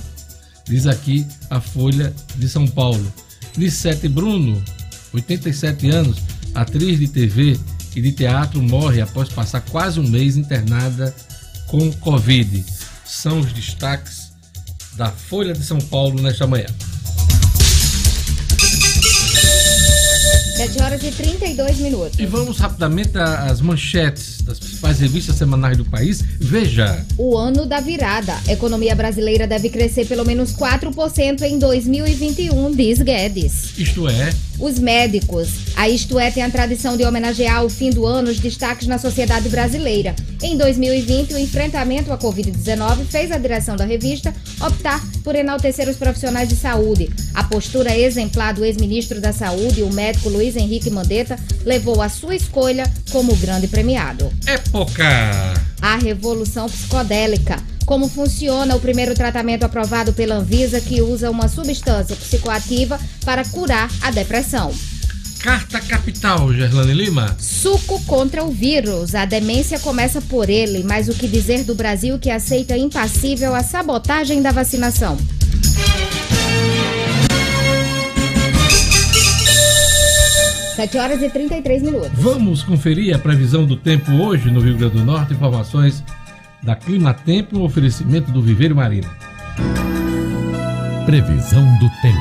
[0.67, 3.13] diz aqui a Folha de São Paulo.
[3.55, 4.61] Nissete Bruno,
[5.13, 6.17] 87 anos,
[6.55, 7.59] atriz de TV
[7.95, 11.15] e de teatro, morre após passar quase um mês internada
[11.67, 12.65] com Covid.
[13.05, 14.31] São os destaques
[14.95, 16.67] da Folha de São Paulo nesta manhã.
[20.55, 22.17] 7 horas e 32 minutos.
[22.17, 26.23] E vamos rapidamente às manchetes das principais revistas semanais do país.
[26.39, 27.05] Veja.
[27.17, 28.33] O ano da virada.
[28.47, 33.77] A economia brasileira deve crescer pelo menos 4% em 2021, diz Guedes.
[33.77, 34.33] Isto é.
[34.59, 35.49] Os médicos.
[35.75, 38.97] A Isto É tem a tradição de homenagear o fim do ano os destaques na
[38.97, 40.15] sociedade brasileira.
[40.41, 45.97] Em 2020, o enfrentamento à Covid-19 fez a direção da revista optar por enaltecer os
[45.97, 47.09] profissionais de saúde.
[47.33, 52.35] A postura exemplar do ex-ministro da Saúde, o médico Luiz Henrique Mandetta, levou a sua
[52.35, 54.31] escolha como grande premiado.
[54.45, 55.64] Época.
[55.85, 57.61] A revolução psicodélica.
[57.85, 63.87] Como funciona o primeiro tratamento aprovado pela Anvisa que usa uma substância psicoativa para curar
[64.01, 64.73] a depressão?
[65.43, 67.37] Carta Capital, Gerlane Lima.
[67.39, 69.13] Suco contra o vírus.
[69.13, 73.61] A demência começa por ele, mas o que dizer do Brasil que aceita impassível a
[73.61, 75.15] sabotagem da vacinação?
[80.85, 82.11] Sete horas e 33 minutos.
[82.13, 85.33] Vamos conferir a previsão do tempo hoje no Rio Grande do Norte.
[85.33, 86.03] Informações
[86.61, 89.09] da Clima Tempo, um oferecimento do Viveiro Marina.
[91.07, 92.19] Previsão do tempo.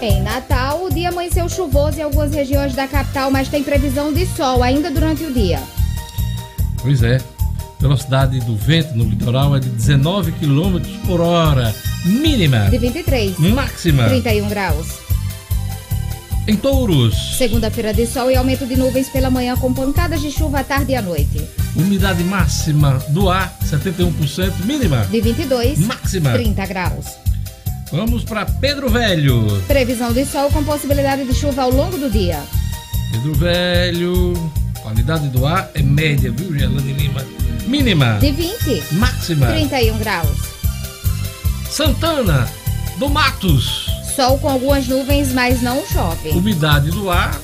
[0.00, 4.24] Em Natal, o dia amanheceu chuvoso em algumas regiões da capital, mas tem previsão de
[4.24, 5.60] sol ainda durante o dia.
[6.80, 7.20] Pois é.
[7.80, 11.74] Velocidade do vento no litoral é de 19 km por hora.
[12.04, 12.68] Mínima.
[12.70, 13.38] De 23.
[13.38, 14.04] Máxima.
[14.04, 14.86] 31 graus.
[16.46, 17.38] Em Touros.
[17.38, 20.92] Segunda-feira de sol e aumento de nuvens pela manhã com pancadas de chuva à tarde
[20.92, 21.42] e à noite.
[21.74, 24.52] Umidade máxima do ar, 71%.
[24.64, 25.06] Mínima.
[25.10, 25.78] De 22.
[25.78, 26.32] Máxima.
[26.32, 27.06] 30 graus.
[27.90, 29.62] Vamos para Pedro Velho.
[29.66, 32.42] Previsão de sol com possibilidade de chuva ao longo do dia.
[33.12, 34.52] Pedro Velho.
[34.82, 37.24] Qualidade do ar é média, viu, Gerlane Lima?
[37.66, 38.18] Mínima.
[38.20, 38.82] De 20.
[38.92, 39.46] Máxima.
[39.46, 40.53] 31 graus.
[41.74, 42.48] Santana
[43.00, 43.90] do Matos.
[44.14, 46.28] Sol com algumas nuvens, mas não chove.
[46.28, 47.36] Umidade do ar,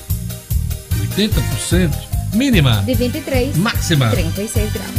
[1.17, 1.91] 80%.
[2.33, 2.81] Mínima.
[2.83, 3.57] De 23.
[3.57, 4.09] Máxima.
[4.09, 4.89] 36 graus.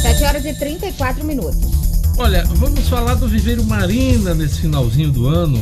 [0.00, 1.72] 7 horas e 34 minutos.
[2.16, 5.60] Olha, vamos falar do Viveiro Marina nesse finalzinho do ano.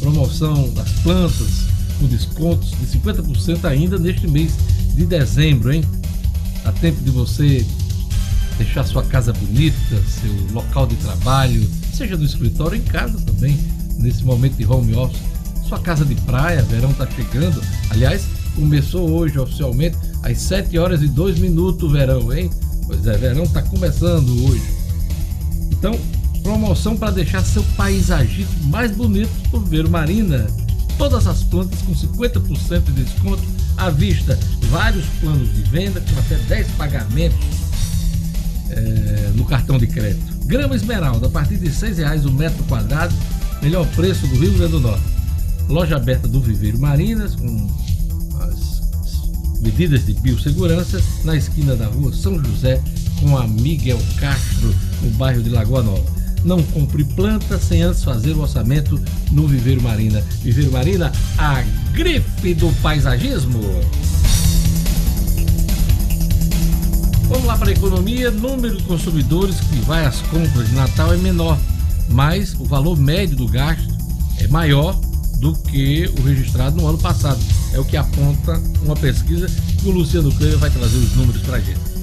[0.00, 1.66] Promoção das plantas
[2.00, 4.54] com descontos de 50% ainda neste mês
[4.94, 5.84] de dezembro, hein?
[6.64, 7.62] Dá tempo de você
[8.56, 13.58] deixar sua casa bonita, seu local de trabalho, seja no escritório ou em casa também,
[13.98, 15.20] nesse momento de home office.
[15.68, 17.62] Sua casa de praia, verão tá chegando.
[17.90, 22.50] Aliás, começou hoje oficialmente às 7 horas e 2 minutos o verão, hein?
[22.86, 24.62] Pois é, verão tá começando hoje.
[25.70, 25.98] Então,
[26.42, 30.46] promoção para deixar seu paisagismo mais bonito do Viveiro Marina.
[30.98, 33.42] Todas as plantas com 50% de desconto
[33.76, 34.38] à vista.
[34.70, 37.63] Vários planos de venda com até 10 pagamentos
[38.70, 40.46] é, no cartão de crédito.
[40.46, 43.14] Grama esmeralda, a partir de R$ reais o metro quadrado,
[43.62, 45.04] melhor preço do Rio Grande do Norte.
[45.68, 47.70] Loja aberta do Viveiro Marinas, com
[48.40, 52.82] as medidas de biossegurança, na esquina da rua São José,
[53.20, 56.04] com a Miguel Castro, no bairro de Lagoa Nova.
[56.44, 59.00] Não compre planta sem antes fazer o orçamento
[59.32, 60.22] no Viveiro Marina.
[60.42, 61.62] Viveiro Marina, a
[61.94, 63.60] grife do paisagismo.
[67.28, 68.30] Vamos lá para a economia.
[68.30, 71.58] Número de consumidores que vai às compras de Natal é menor,
[72.10, 73.94] mas o valor médio do gasto
[74.38, 74.94] é maior
[75.38, 77.40] do que o registrado no ano passado.
[77.72, 79.46] É o que aponta uma pesquisa
[79.80, 81.93] que o Luciano Kleber vai trazer os números para a gente.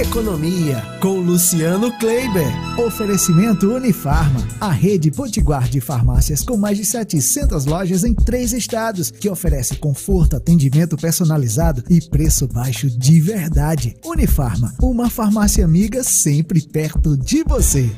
[0.00, 2.46] Economia com Luciano Kleiber.
[2.78, 9.10] Oferecimento Unifarma, a rede potiguar de farmácias com mais de 700 lojas em três estados,
[9.10, 13.96] que oferece conforto, atendimento personalizado e preço baixo de verdade.
[14.04, 17.90] Unifarma, uma farmácia amiga sempre perto de você.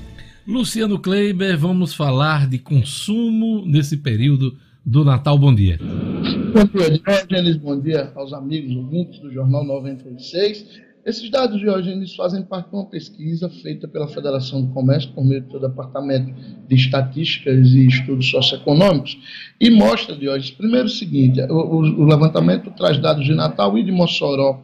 [0.47, 5.39] Luciano Kleiber, vamos falar de consumo nesse período do Natal.
[5.39, 5.79] Bom dia.
[5.79, 7.57] Bom dia, Diógenes.
[7.59, 10.89] Bom dia aos amigos ouvintes do Jornal 96.
[11.11, 15.43] Esses dados, Diógenes, fazem parte de uma pesquisa feita pela Federação do Comércio, por meio
[15.43, 16.33] do Departamento
[16.69, 19.19] de Estatísticas e Estudos Socioeconômicos,
[19.61, 23.91] e mostra, Diógenes, primeiro o seguinte, o, o levantamento traz dados de Natal e de
[23.91, 24.63] Mossoró.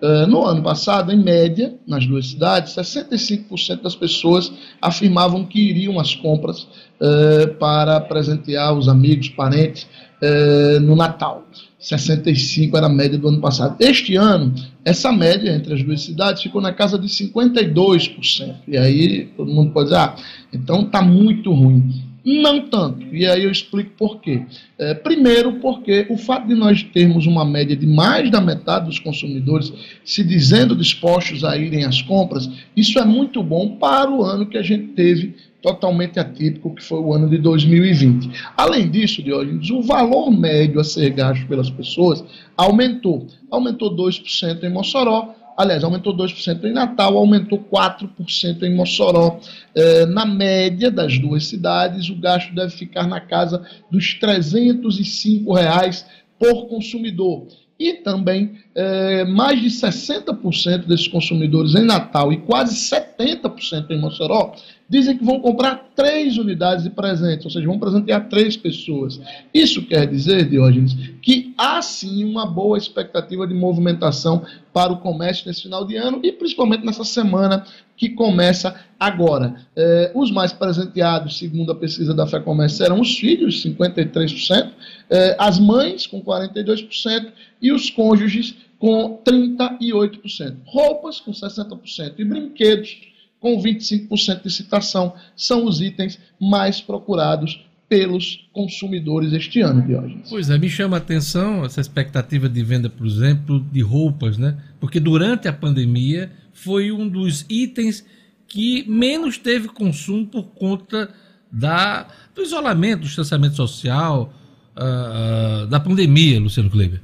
[0.00, 5.98] Uh, no ano passado, em média, nas duas cidades, 65% das pessoas afirmavam que iriam
[5.98, 6.62] às compras
[7.00, 9.82] uh, para presentear os amigos, parentes,
[10.22, 11.44] uh, no Natal.
[11.78, 13.76] 65 era a média do ano passado.
[13.78, 14.52] Este ano,
[14.84, 18.54] essa média entre as duas cidades ficou na casa de 52%.
[18.66, 20.16] E aí todo mundo pode dizer, ah,
[20.52, 22.08] então está muito ruim.
[22.24, 23.06] Não tanto.
[23.14, 24.42] E aí eu explico por quê.
[24.76, 28.98] É, primeiro, porque o fato de nós termos uma média de mais da metade dos
[28.98, 29.72] consumidores
[30.04, 34.58] se dizendo dispostos a irem às compras, isso é muito bom para o ano que
[34.58, 38.30] a gente teve totalmente atípico, que foi o ano de 2020.
[38.56, 42.24] Além disso, Diógenes, o valor médio a ser gasto pelas pessoas
[42.56, 43.26] aumentou.
[43.50, 49.40] Aumentou 2% em Mossoró, aliás, aumentou 2% em Natal, aumentou 4% em Mossoró.
[49.74, 56.06] É, na média das duas cidades, o gasto deve ficar na casa dos 305 reais
[56.38, 57.48] por consumidor.
[57.76, 62.76] E também é, mais de 60% desses consumidores em Natal e quase
[63.18, 64.54] 70% em Mossoró
[64.88, 69.20] dizem que vão comprar três unidades de presentes, ou seja, vão presentear três pessoas.
[69.52, 75.46] Isso quer dizer, Diógenes, que há sim uma boa expectativa de movimentação para o comércio
[75.46, 79.56] nesse final de ano e principalmente nessa semana que começa agora.
[79.76, 84.70] Eh, os mais presenteados, segundo a pesquisa da Fé Comércio, serão os filhos, 53%,
[85.10, 90.58] eh, as mães, com 42%, e os cônjuges, com 38%.
[90.64, 93.07] Roupas, com 60%, e brinquedos,
[93.40, 100.28] com 25% de citação, são os itens mais procurados pelos consumidores este ano, Diógenes.
[100.28, 104.58] Pois é, me chama a atenção essa expectativa de venda, por exemplo, de roupas, né?
[104.78, 108.04] Porque durante a pandemia foi um dos itens
[108.46, 111.08] que menos teve consumo por conta
[111.50, 114.32] da, do isolamento, do distanciamento social,
[114.76, 117.00] uh, da pandemia, Luciano Kleber.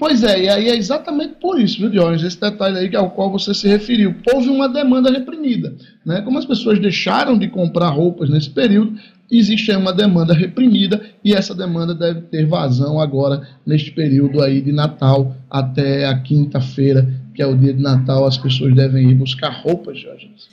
[0.00, 3.30] Pois é, e aí é exatamente por isso, viu, Diógenes, esse detalhe aí ao qual
[3.30, 4.14] você se referiu.
[4.32, 5.74] Houve uma demanda reprimida.
[6.06, 6.22] Né?
[6.22, 8.98] Como as pessoas deixaram de comprar roupas nesse período,
[9.30, 14.62] existe aí uma demanda reprimida e essa demanda deve ter vazão agora neste período aí
[14.62, 19.14] de Natal até a quinta-feira, que é o dia de Natal, as pessoas devem ir
[19.14, 20.48] buscar roupas, Diógenes.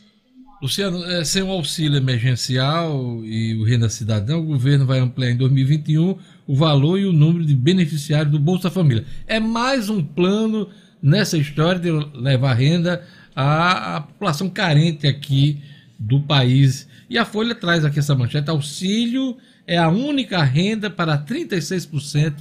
[0.59, 5.37] Luciano, é, sem o auxílio emergencial e o Renda Cidadão, o governo vai ampliar em
[5.37, 6.17] 2021
[6.47, 9.05] o valor e o número de beneficiários do Bolsa Família.
[9.27, 10.67] É mais um plano
[11.01, 13.03] nessa história de levar renda
[13.35, 15.61] à, à população carente aqui
[15.99, 16.87] do país.
[17.07, 22.33] E a Folha traz aqui essa manchete: auxílio é a única renda para 36%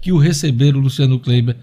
[0.00, 1.56] que o receberam, Luciano Kleiber.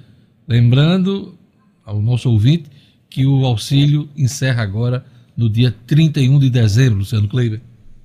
[0.47, 1.35] Lembrando
[1.83, 2.69] ao nosso ouvinte
[3.09, 5.03] que o auxílio encerra agora
[5.35, 7.61] no dia 31 de dezembro, Luciano Kleiber?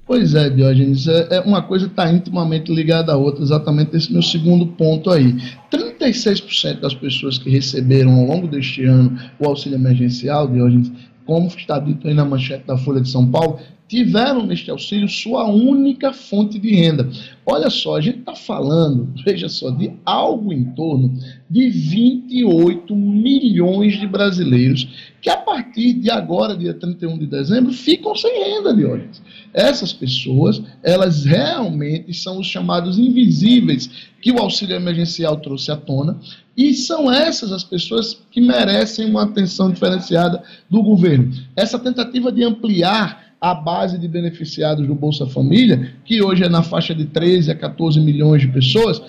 [0.07, 4.23] Pois é, Diógenes, é, é uma coisa está intimamente ligada à outra, exatamente esse meu
[4.23, 5.37] segundo ponto aí.
[5.73, 10.90] 36% das pessoas que receberam ao longo deste ano o auxílio emergencial, Diógenes,
[11.25, 15.46] como está dito aí na manchete da Folha de São Paulo, tiveram neste auxílio sua
[15.46, 17.10] única fonte de renda.
[17.44, 21.12] Olha só, a gente está falando, veja só, de algo em torno
[21.50, 28.15] de 28 milhões de brasileiros que a partir de agora, dia 31 de dezembro, ficam
[28.15, 29.08] sem renda de hoje.
[29.52, 33.90] Essas pessoas, elas realmente são os chamados invisíveis
[34.23, 36.17] que o auxílio emergencial trouxe à tona,
[36.56, 41.33] e são essas as pessoas que merecem uma atenção diferenciada do governo.
[41.56, 46.63] Essa tentativa de ampliar a base de beneficiados do Bolsa Família, que hoje é na
[46.63, 49.01] faixa de 13 a 14 milhões de pessoas,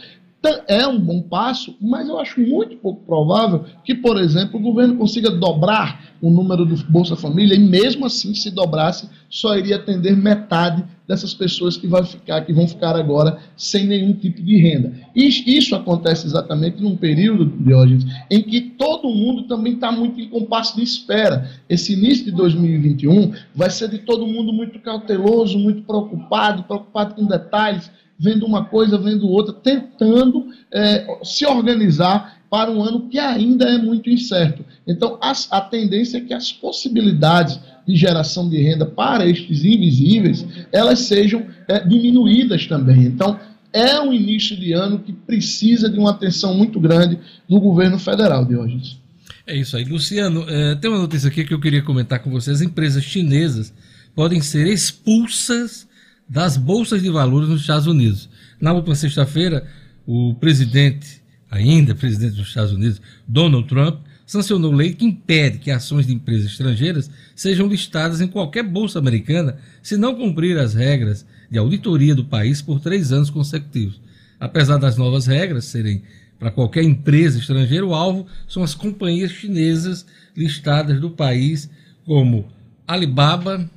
[0.68, 4.98] é um bom passo, mas eu acho muito pouco provável que, por exemplo, o governo
[4.98, 10.18] consiga dobrar o número do Bolsa Família e mesmo assim, se dobrasse, só iria atender
[10.18, 14.94] metade dessas pessoas que, vai ficar, que vão ficar agora sem nenhum tipo de renda.
[15.14, 20.30] E isso acontece exatamente num período, Diógenes, em que todo mundo também está muito em
[20.30, 21.52] compasso de espera.
[21.68, 27.26] Esse início de 2021 vai ser de todo mundo muito cauteloso, muito preocupado, preocupado com
[27.26, 33.66] detalhes, vendo uma coisa, vendo outra, tentando é, se organizar para um ano que ainda
[33.66, 34.64] é muito incerto.
[34.88, 40.46] Então, a, a tendência é que as possibilidades de geração de renda para estes invisíveis,
[40.72, 43.04] elas sejam é, diminuídas também.
[43.04, 43.40] Então,
[43.74, 47.18] é um início de ano que precisa de uma atenção muito grande
[47.48, 49.00] do governo federal, de hoje.
[49.48, 49.84] É isso aí.
[49.86, 52.52] Luciano, é, tem uma notícia aqui que eu queria comentar com você.
[52.52, 53.74] As empresas chinesas
[54.16, 55.88] podem ser expulsas
[56.28, 58.30] das bolsas de valores nos Estados Unidos.
[58.60, 59.68] Na última sexta-feira,
[60.06, 64.02] o presidente, ainda presidente dos Estados Unidos, Donald Trump,
[64.32, 69.58] sancionou lei que impede que ações de empresas estrangeiras sejam listadas em qualquer bolsa americana
[69.84, 74.00] se não cumprir as regras de auditoria do país por três anos consecutivos.
[74.40, 76.04] Apesar das novas regras serem
[76.40, 81.70] para qualquer empresa estrangeira, o alvo são as companhias chinesas listadas do país,
[82.06, 82.48] como
[82.88, 83.70] Alibaba,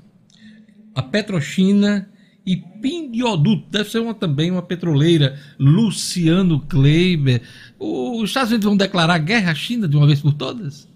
[0.94, 2.08] a Petrochina
[2.46, 7.40] e Pindioduto, deve ser uma, também uma petroleira, Luciano Kleiber.
[7.78, 10.88] Os Estados Unidos vão declarar guerra à China de uma vez por todas?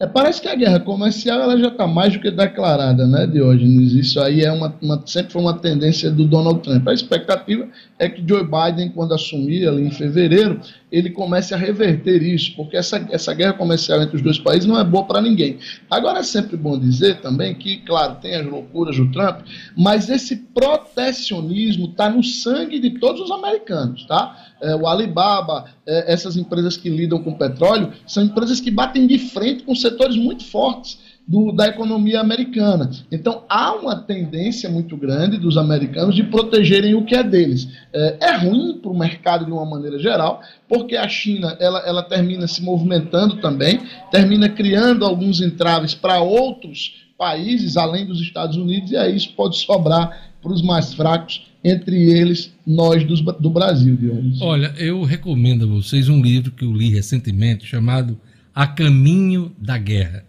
[0.00, 3.92] É, parece que a guerra comercial ela já está mais do que declarada, né, Diógenes?
[3.92, 6.88] Isso aí é uma, uma, sempre foi uma tendência do Donald Trump.
[6.88, 7.68] A expectativa
[7.98, 10.58] é que Joe Biden, quando assumir ali em fevereiro,
[10.90, 14.78] ele comece a reverter isso, porque essa, essa guerra comercial entre os dois países não
[14.78, 15.58] é boa para ninguém.
[15.88, 19.40] Agora é sempre bom dizer também que, claro, tem as loucuras do Trump,
[19.76, 24.36] mas esse protecionismo está no sangue de todos os americanos, tá?
[24.60, 29.18] É, o Alibaba, é, essas empresas que lidam com petróleo, são empresas que batem de
[29.18, 32.90] frente com setores muito fortes do, da economia americana.
[33.10, 37.68] Então, há uma tendência muito grande dos americanos de protegerem o que é deles.
[37.92, 42.02] É, é ruim para o mercado de uma maneira geral, porque a China ela, ela
[42.02, 48.90] termina se movimentando também, termina criando alguns entraves para outros países, além dos Estados Unidos,
[48.90, 53.94] e aí isso pode sobrar para os mais fracos, entre eles nós do, do Brasil,
[53.94, 54.40] Dionis.
[54.40, 58.18] Olha, eu recomendo a vocês um livro que eu li recentemente chamado
[58.54, 60.24] A Caminho da Guerra,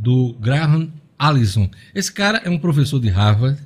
[0.00, 1.70] do Graham Allison.
[1.94, 3.60] Esse cara é um professor de Harvard,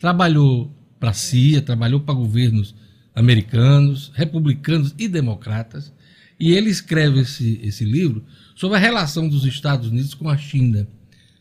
[0.00, 2.74] trabalhou para a CIA, trabalhou para governos
[3.14, 5.92] americanos, republicanos e democratas,
[6.38, 8.24] e ele escreve esse, esse livro
[8.56, 10.88] sobre a relação dos Estados Unidos com a China,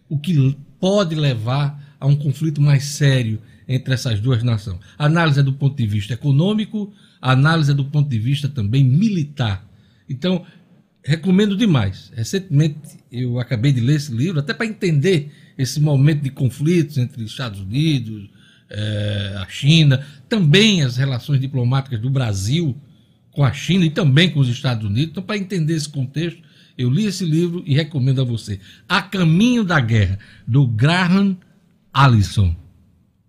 [0.07, 4.79] o que pode levar a um conflito mais sério entre essas duas nações.
[4.95, 8.47] A análise é do ponto de vista econômico, a análise é do ponto de vista
[8.47, 9.67] também militar.
[10.07, 10.45] Então,
[11.05, 12.11] recomendo demais.
[12.15, 12.79] Recentemente
[13.11, 17.61] eu acabei de ler esse livro, até para entender esse momento de conflitos entre Estados
[17.61, 18.29] Unidos,
[18.69, 22.75] eh, a China, também as relações diplomáticas do Brasil
[23.31, 25.11] com a China e também com os Estados Unidos.
[25.11, 26.41] Então, para entender esse contexto,
[26.77, 28.59] eu li esse livro e recomendo a você.
[28.89, 31.37] A Caminho da Guerra, do Graham
[31.93, 32.55] Allison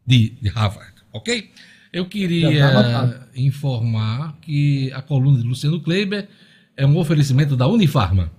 [0.04, 1.50] de, de Harvard, ok?
[1.92, 6.28] Eu queria tá informar que a coluna de Luciano Kleiber
[6.76, 8.30] é um oferecimento da Unifarma.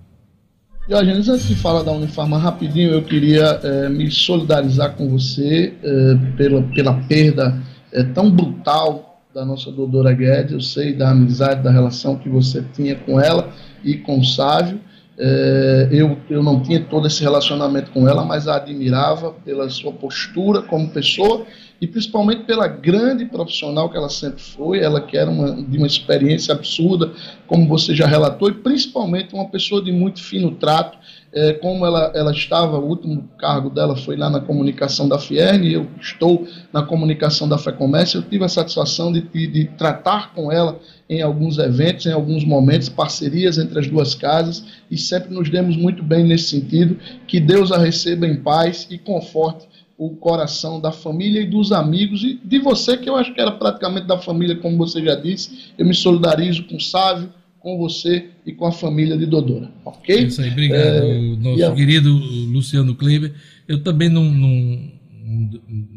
[0.86, 6.14] Diógenes, antes de falar da Unifarma, rapidinho, eu queria é, me solidarizar com você é,
[6.36, 7.60] pela, pela perda
[7.92, 10.52] é, tão brutal da nossa doutora Guedes.
[10.52, 13.52] Eu sei da amizade, da relação que você tinha com ela
[13.84, 14.80] e com o Sávio.
[15.20, 19.92] É, eu, eu não tinha todo esse relacionamento com ela, mas a admirava pela sua
[19.92, 21.44] postura como pessoa
[21.80, 25.86] e principalmente pela grande profissional que ela sempre foi, ela que era uma, de uma
[25.86, 27.12] experiência absurda,
[27.46, 30.98] como você já relatou, e principalmente uma pessoa de muito fino trato,
[31.32, 35.72] é, como ela, ela estava, o último cargo dela foi lá na comunicação da Fierne,
[35.72, 40.50] eu estou na comunicação da FEComércio, eu tive a satisfação de, de, de tratar com
[40.50, 45.50] ela em alguns eventos, em alguns momentos, parcerias entre as duas casas e sempre nos
[45.50, 46.98] demos muito bem nesse sentido.
[47.26, 49.66] Que Deus a receba em paz e conforte
[49.98, 53.50] o coração da família e dos amigos e de você, que eu acho que era
[53.50, 55.72] praticamente da família, como você já disse.
[55.76, 57.32] Eu me solidarizo com o Sávio,
[57.68, 60.16] com você e com a família de Dodora, ok?
[60.16, 61.74] É isso aí, obrigado, é, nosso a...
[61.74, 63.34] querido Luciano Kleber.
[63.66, 64.90] Eu também não, não,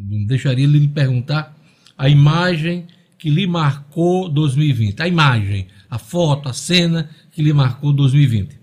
[0.09, 1.55] não deixaria ele lhe perguntar
[1.97, 2.85] a imagem
[3.17, 5.01] que lhe marcou 2020?
[5.01, 8.59] A imagem, a foto, a cena que lhe marcou 2020.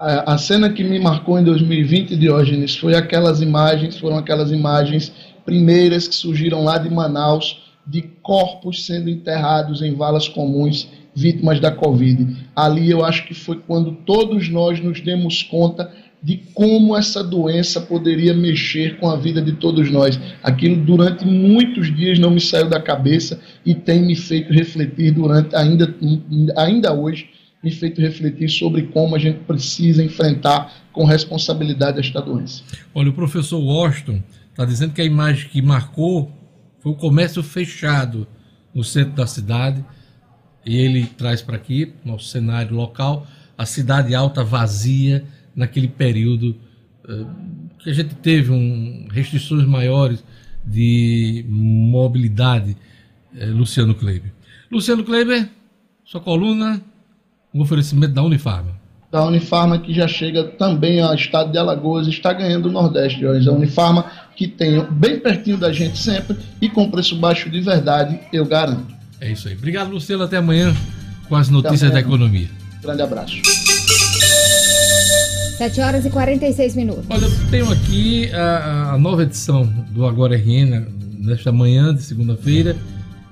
[0.00, 5.12] A, a cena que me marcou em 2020, Diógenes, foi aquelas imagens, foram aquelas imagens
[5.44, 10.88] primeiras que surgiram lá de Manaus, de corpos sendo enterrados em valas comuns
[11.20, 12.36] vítimas da Covid.
[12.54, 15.90] Ali eu acho que foi quando todos nós nos demos conta
[16.22, 20.18] de como essa doença poderia mexer com a vida de todos nós.
[20.42, 25.54] Aquilo durante muitos dias não me saiu da cabeça e tem me feito refletir durante
[25.54, 25.94] ainda,
[26.56, 27.30] ainda hoje
[27.62, 32.62] me feito refletir sobre como a gente precisa enfrentar com responsabilidade esta doença.
[32.94, 36.30] Olha, o professor Washington está dizendo que a imagem que marcou
[36.80, 38.26] foi o comércio fechado
[38.74, 39.84] no centro da cidade.
[40.68, 45.24] E ele traz para aqui, nosso cenário local, a cidade alta vazia
[45.56, 46.54] naquele período
[47.08, 47.26] uh,
[47.78, 50.22] que a gente teve um, restrições maiores
[50.62, 52.76] de mobilidade.
[53.34, 54.30] Uh, Luciano Kleiber.
[54.70, 55.48] Luciano Kleiber,
[56.04, 56.82] sua coluna,
[57.54, 58.78] um oferecimento da Unifarma.
[59.10, 63.48] Da Unifarma que já chega também ao estado de Alagoas, está ganhando o Nordeste hoje.
[63.48, 64.04] A Unifarma
[64.36, 68.97] que tem bem pertinho da gente sempre e com preço baixo de verdade, eu garanto.
[69.20, 69.54] É isso aí.
[69.54, 70.24] Obrigado, Luciano.
[70.24, 70.74] Até amanhã
[71.28, 72.48] com as notícias da economia.
[72.82, 73.36] Grande abraço.
[75.58, 77.04] 7 horas e 46 minutos.
[77.10, 80.86] Olha, eu tenho aqui a, a nova edição do Agora RN,
[81.18, 82.76] nesta manhã de segunda-feira.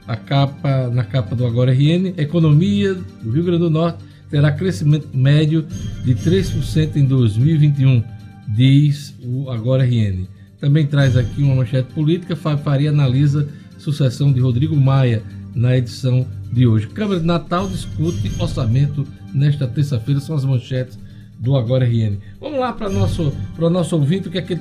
[0.09, 5.09] A capa, na capa do Agora RN, economia do Rio Grande do Norte terá crescimento
[5.15, 5.67] médio
[6.05, 8.03] de 3% em 2021,
[8.49, 10.27] diz o Agora RN.
[10.61, 15.23] Também traz aqui uma manchete política, Fábio Faria analisa sucessão de Rodrigo Maia
[15.57, 16.87] na edição de hoje.
[16.87, 20.99] Câmara de Natal discute orçamento nesta terça-feira, são as manchetes
[21.39, 22.19] do Agora RN.
[22.39, 24.59] Vamos lá para o nosso, nosso ouvinte, o que é que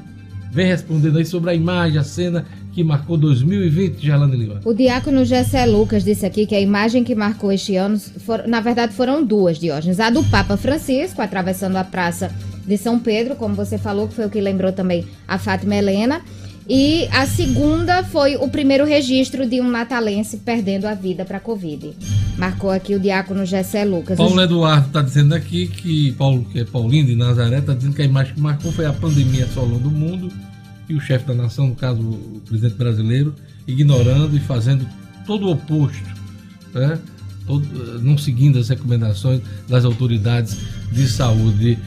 [0.52, 4.62] vem respondendo aí sobre a imagem, a cena que marcou 2020, Gerlane Lima.
[4.64, 8.62] O diácono Gessé Lucas disse aqui que a imagem que marcou este ano, for, na
[8.62, 10.00] verdade, foram duas, Diógenes.
[10.00, 12.32] A do Papa Francisco, atravessando a praça
[12.66, 16.22] de São Pedro, como você falou, que foi o que lembrou também a Fátima Helena.
[16.68, 21.40] E a segunda foi o primeiro registro de um natalense perdendo a vida para a
[21.40, 21.94] Covid.
[22.38, 24.18] Marcou aqui o diácono Gessé Lucas.
[24.18, 28.02] Paulo Eduardo está dizendo aqui que Paulo, que é Paulinho de Nazaré, está dizendo que
[28.02, 30.32] a imagem que marcou foi a pandemia assolando o mundo
[30.90, 33.36] e o chefe da nação, no caso o presidente brasileiro,
[33.68, 34.88] ignorando e fazendo
[35.26, 36.10] todo o oposto,
[36.74, 37.00] né?
[37.46, 39.40] Todo, não seguindo as recomendações
[39.70, 40.58] das autoridades
[40.92, 41.78] de saúde.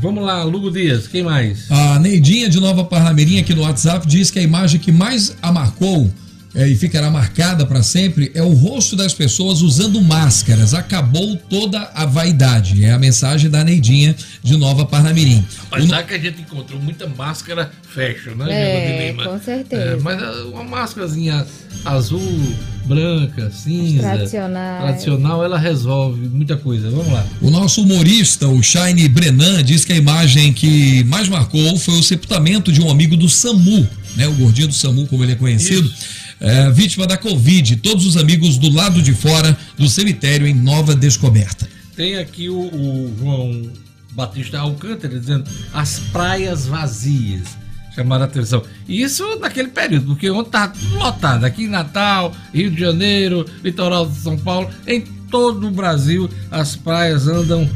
[0.00, 1.70] Vamos lá, Lugo Dias, quem mais?
[1.70, 5.52] A Neidinha de Nova Parnamirim aqui no WhatsApp diz que a imagem que mais a
[5.52, 6.10] marcou
[6.54, 10.74] é, e ficará marcada para sempre é o rosto das pessoas usando máscaras.
[10.74, 12.84] Acabou toda a vaidade.
[12.84, 15.44] É a mensagem da Neidinha de Nova Parnamirim.
[15.70, 19.10] Mas já que a gente encontrou muita máscara fashion, né?
[19.10, 19.82] É, com certeza.
[19.82, 21.46] É, mas uma máscarazinha
[21.84, 24.82] azul, branca, cinza, tradicional.
[24.82, 26.90] tradicional, ela resolve muita coisa.
[26.90, 27.24] Vamos lá.
[27.40, 32.02] O nosso humorista, o Shine Brenan, diz que a imagem que mais marcou foi o
[32.02, 34.26] sepultamento de um amigo do SAMU, né?
[34.26, 35.86] O gordinho do SAMU, como ele é conhecido.
[35.88, 37.76] Isso é, vítima da Covid.
[37.76, 41.68] Todos os amigos do lado de fora do cemitério em Nova Descoberta.
[41.94, 43.70] Tem aqui o, o João
[44.12, 47.58] Batista Alcântara dizendo as praias vazias.
[47.94, 48.62] Chamaram a atenção.
[48.88, 51.44] E isso naquele período, porque ontem estava tudo lotado.
[51.44, 56.76] Aqui em Natal, Rio de Janeiro, litoral de São Paulo, em todo o Brasil, as
[56.76, 57.68] praias andam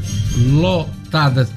[0.53, 1.49] lotadas.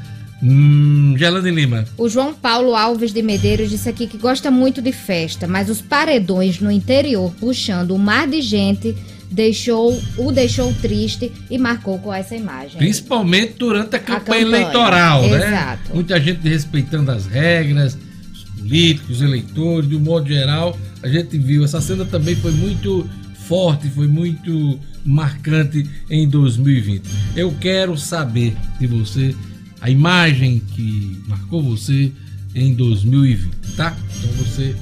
[0.41, 1.85] Hum, Gelane Lima.
[1.97, 5.81] O João Paulo Alves de Medeiros disse aqui que gosta muito de festa, mas os
[5.81, 8.95] paredões no interior puxando um mar de gente
[9.29, 12.77] deixou o deixou triste e marcou com essa imagem.
[12.77, 14.41] Principalmente durante a campanha, a campanha.
[14.41, 15.39] eleitoral, Exato.
[15.39, 15.47] né?
[15.47, 15.95] Exato.
[15.95, 17.97] Muita gente respeitando as regras,
[18.33, 22.51] os políticos, os eleitores, de um modo geral, a gente viu essa cena também foi
[22.51, 23.07] muito
[23.47, 27.03] forte, foi muito marcante em 2020.
[27.35, 29.35] Eu quero saber de você
[29.81, 32.09] a imagem que marcou você
[32.55, 33.93] em 2020, tá?
[34.17, 34.73] Então você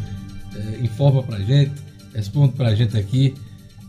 [0.55, 1.71] é, informa pra gente,
[2.13, 3.33] responde pra gente aqui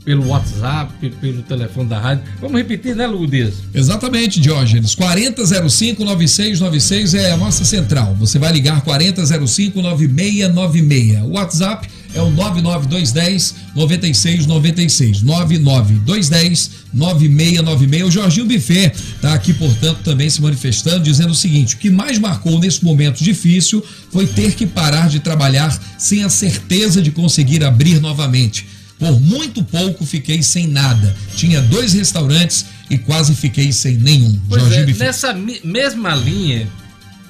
[0.05, 2.25] pelo WhatsApp, pelo telefone da rádio.
[2.41, 3.55] Vamos repetir, né, Dias?
[3.75, 4.95] Exatamente, Diógenes.
[4.95, 8.15] 4005-9696 é a nossa central.
[8.15, 11.25] Você vai ligar 4005-9696.
[11.25, 15.23] O WhatsApp é o 99210 9696.
[15.23, 18.09] 99210 9696.
[18.09, 22.19] O Jorginho Buffet está aqui, portanto, também se manifestando, dizendo o seguinte: o que mais
[22.19, 27.63] marcou nesse momento difícil foi ter que parar de trabalhar sem a certeza de conseguir
[27.63, 28.67] abrir novamente.
[28.99, 31.15] Por muito pouco fiquei sem nada.
[31.35, 34.41] Tinha dois restaurantes e quase fiquei sem nenhum.
[34.49, 35.05] Pois Jorginho é, Buffet.
[35.05, 36.67] Nessa mesma linha,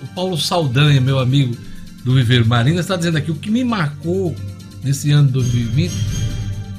[0.01, 1.57] o Paulo Saldanha, meu amigo
[2.05, 4.37] do Viveiro Marina, está dizendo aqui: o que me marcou
[4.87, 5.93] nesse ano de 2020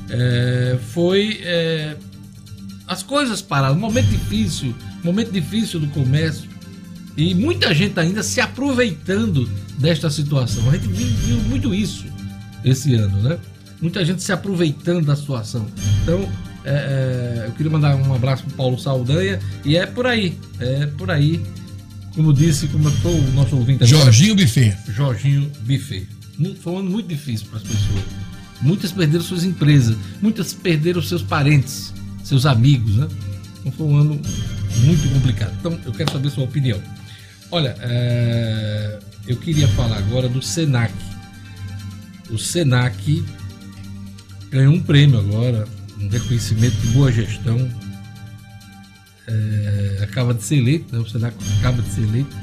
[0.10, 1.98] é, foi é,
[2.88, 6.50] as coisas pararam, um momento difícil, momento difícil do comércio
[7.18, 10.70] e muita gente ainda se aproveitando desta situação.
[10.70, 12.06] A gente viu, muito isso
[12.64, 13.38] esse ano, né?
[13.82, 15.68] Muita gente se aproveitando da situação.
[16.04, 16.28] Então,
[16.70, 20.86] É, é, eu queria mandar um abraço para Paulo Saldanha e é por aí, é
[20.86, 21.42] por aí.
[22.14, 24.76] Como disse, como foi o nosso ouvinte Jorginho Buffet.
[24.90, 26.17] Jorginho Buffet.
[26.62, 28.04] Foi um ano muito difícil para as pessoas.
[28.62, 33.08] Muitas perderam suas empresas, muitas perderam seus parentes, seus amigos, né?
[33.60, 34.22] Então foi um ano
[34.84, 35.54] muito complicado.
[35.60, 36.82] Então eu quero saber sua opinião.
[37.52, 40.94] Olha, é, eu queria falar agora do Senac.
[42.30, 43.24] O Senac
[44.50, 45.68] ganhou um prêmio agora,
[46.00, 47.70] um reconhecimento de boa gestão.
[49.28, 51.02] É, acaba de ser eleito, né?
[51.02, 52.36] o Senac acaba de ser eleito,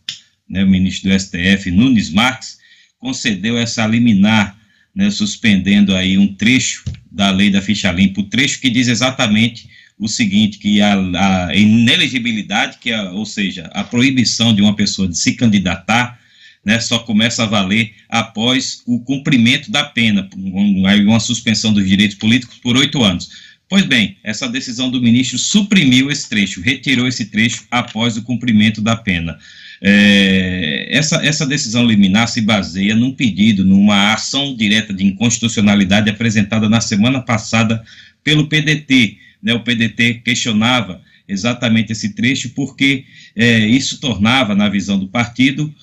[0.47, 2.57] né, o ministro do STF, Nunes Marques,
[2.99, 4.57] concedeu essa liminar,
[4.93, 9.67] né, suspendendo aí um trecho da lei da ficha limpa, o trecho que diz exatamente
[9.97, 15.07] o seguinte, que a, a inelegibilidade, que é, ou seja, a proibição de uma pessoa
[15.07, 16.19] de se candidatar,
[16.63, 22.17] né, só começa a valer após o cumprimento da pena, um, uma suspensão dos direitos
[22.17, 23.29] políticos por oito anos.
[23.67, 28.81] Pois bem, essa decisão do ministro suprimiu esse trecho, retirou esse trecho após o cumprimento
[28.81, 29.37] da pena.
[29.81, 36.69] É, essa, essa decisão liminar se baseia num pedido, numa ação direta de inconstitucionalidade apresentada
[36.69, 37.83] na semana passada
[38.23, 39.17] pelo PDT.
[39.41, 43.05] Né, o PDT questionava exatamente esse trecho porque
[43.35, 45.73] é, isso tornava, na visão do partido,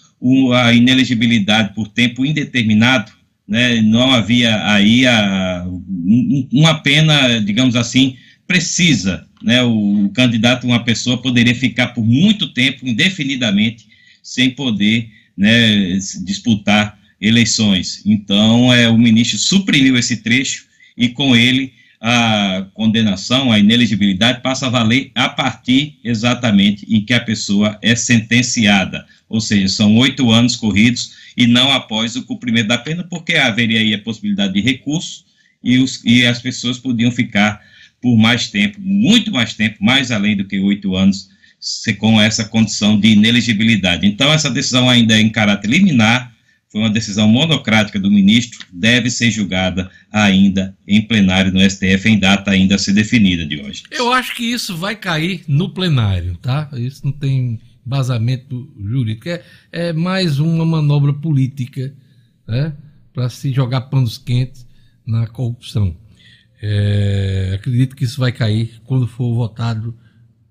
[0.55, 3.12] a inelegibilidade por tempo indeterminado
[3.51, 8.16] né, não havia aí a, um, uma pena, digamos assim,
[8.47, 9.27] precisa.
[9.43, 13.89] Né, o, o, candidato, uma pessoa, poderia ficar por muito tempo, indefinidamente,
[14.23, 18.03] sem poder né, disputar eleições.
[18.05, 20.66] Então, é, o ministro suprimiu esse trecho
[20.97, 27.12] e, com ele, a condenação, a inelegibilidade passa a valer a partir exatamente em que
[27.12, 29.05] a pessoa é sentenciada.
[29.28, 33.80] Ou seja, são oito anos corridos e não após o cumprimento da pena, porque haveria
[33.80, 35.24] aí a possibilidade de recurso
[35.62, 37.61] e, os, e as pessoas podiam ficar
[38.01, 41.28] por mais tempo, muito mais tempo, mais além do que oito anos,
[41.98, 44.07] com essa condição de inelegibilidade.
[44.07, 46.34] Então, essa decisão ainda é em caráter liminar,
[46.71, 52.18] foi uma decisão monocrática do ministro, deve ser julgada ainda em plenário no STF, em
[52.18, 53.83] data ainda a ser definida de hoje.
[53.91, 56.71] Eu acho que isso vai cair no plenário, tá?
[56.75, 59.29] Isso não tem vazamento jurídico.
[59.29, 59.43] É,
[59.73, 61.93] é mais uma manobra política
[62.47, 62.73] né,
[63.12, 64.64] para se jogar panos quentes
[65.05, 65.97] na corrupção.
[66.62, 69.99] É, acredito que isso vai cair quando for votado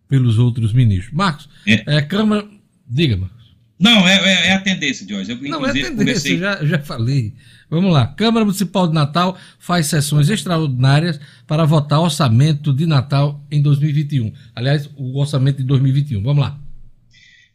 [0.10, 1.14] pelos outros ministros.
[1.14, 1.98] Marcos, é.
[1.98, 2.46] É, Câmara.
[2.86, 3.39] Diga, Marcos.
[3.80, 5.32] Não, é, é, é, a tendência, Jorge.
[5.32, 6.38] Eu, Não, é a tendência, comecei...
[6.38, 7.34] já, já falei.
[7.70, 8.08] Vamos lá.
[8.08, 14.34] Câmara Municipal de Natal faz sessões extraordinárias para votar orçamento de Natal em 2021.
[14.54, 16.22] Aliás, o orçamento de 2021.
[16.22, 16.60] Vamos lá.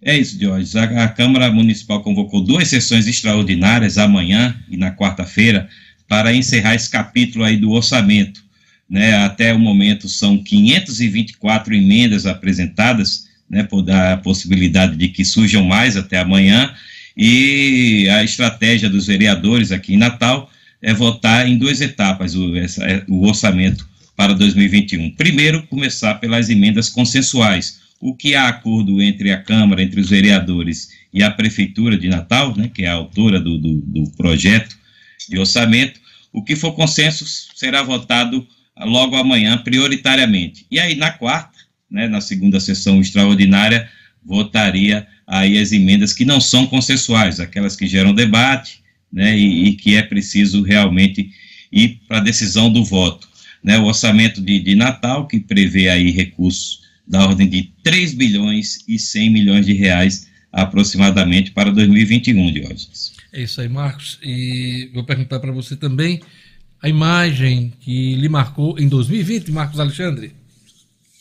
[0.01, 0.79] É isso, Jorge.
[0.79, 5.68] A, a Câmara Municipal convocou duas sessões extraordinárias amanhã e na quarta-feira
[6.09, 8.45] para encerrar esse capítulo aí do orçamento.
[8.89, 13.24] Né, até o momento são 524 emendas apresentadas,
[13.55, 16.74] né, por dar a possibilidade de que surjam mais até amanhã,
[17.16, 20.50] e a estratégia dos vereadores aqui em Natal
[20.82, 23.86] é votar em duas etapas o, essa, o orçamento
[24.16, 25.12] para 2021.
[25.12, 30.90] Primeiro, começar pelas emendas consensuais, o que há acordo entre a Câmara, entre os vereadores
[31.12, 34.76] e a Prefeitura de Natal, né, que é a autora do, do, do projeto
[35.28, 36.00] de orçamento,
[36.32, 37.24] o que for consenso
[37.55, 38.44] será votado
[38.76, 40.66] logo amanhã, prioritariamente.
[40.68, 41.53] E aí, na quarta,
[41.91, 43.89] né, na segunda sessão extraordinária,
[44.24, 48.82] votaria aí as emendas que não são consensuais, aquelas que geram debate,
[49.12, 51.30] né, e, e que é preciso realmente
[51.70, 53.28] ir para a decisão do voto.
[53.62, 58.78] Né, o orçamento de, de Natal, que prevê aí recursos da ordem de 3 bilhões
[58.89, 63.12] e 100 milhões de reais aproximadamente para 2021, Diógenes.
[63.32, 64.18] É isso aí, Marcos.
[64.22, 66.20] E vou perguntar para você também
[66.80, 70.32] a imagem que lhe marcou em 2020, Marcos Alexandre.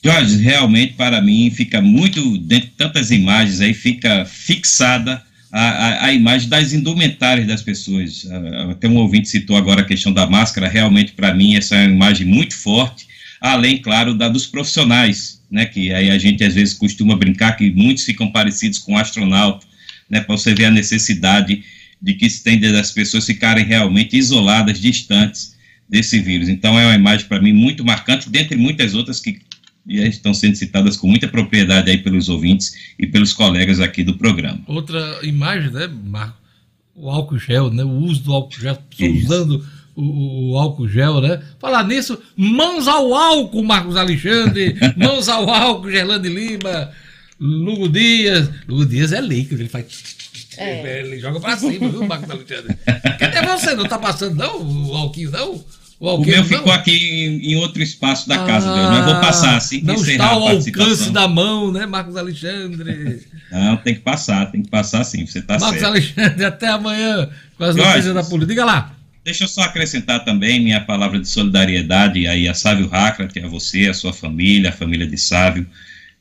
[0.03, 6.05] Jorge, realmente para mim fica muito, dentro de tantas imagens aí, fica fixada a, a,
[6.07, 8.27] a imagem das indumentárias das pessoas.
[8.29, 11.85] Ah, até um ouvinte citou agora a questão da máscara, realmente para mim essa é
[11.85, 13.07] uma imagem muito forte,
[13.39, 17.71] além, claro, da dos profissionais, né, que aí a gente às vezes costuma brincar que
[17.71, 19.65] muitos ficam parecidos com astronauta,
[20.09, 21.63] né, para você ver a necessidade
[22.01, 25.55] de que se tem das pessoas ficarem realmente isoladas, distantes
[25.87, 26.49] desse vírus.
[26.49, 29.39] Então é uma imagem para mim muito marcante, dentre muitas outras que
[29.87, 34.17] já estão sendo citadas com muita propriedade aí pelos ouvintes e pelos colegas aqui do
[34.17, 34.61] programa.
[34.67, 36.37] Outra imagem, né, Marco?
[36.95, 37.83] O álcool gel, né?
[37.83, 38.77] O uso do álcool gel,
[39.23, 39.65] usando
[39.95, 41.41] o, o, álcool gel, né?
[41.59, 46.91] Falar nisso, mãos ao álcool, Marcos Alexandre, mãos ao álcool, Gerlande Lima,
[47.39, 48.49] Lugo Dias.
[48.67, 49.85] Lugo Dias é líquido, ele faz.
[50.55, 50.99] É.
[50.99, 52.77] Ele joga pra cima, viu, Marcos Alexandre?
[53.19, 53.75] Cadê você?
[53.75, 55.63] Não tá passando, não, o álcool, não?
[56.03, 56.43] O, o meu não?
[56.43, 59.95] ficou aqui em, em, outro espaço da casa, ah, mas vou passar assim que Não
[59.95, 63.21] está ao alcance da mão, né, Marcos Alexandre?
[63.49, 65.71] Não, tem que passar, tem que passar sim, você está certo.
[65.71, 68.47] Marcos Alexandre, até amanhã com as notícias da polícia.
[68.47, 68.93] Diga lá.
[69.23, 73.87] Deixa eu só acrescentar também minha palavra de solidariedade aí a Sávio Hacrat, a você,
[73.87, 75.65] a sua família, a família de Sávio,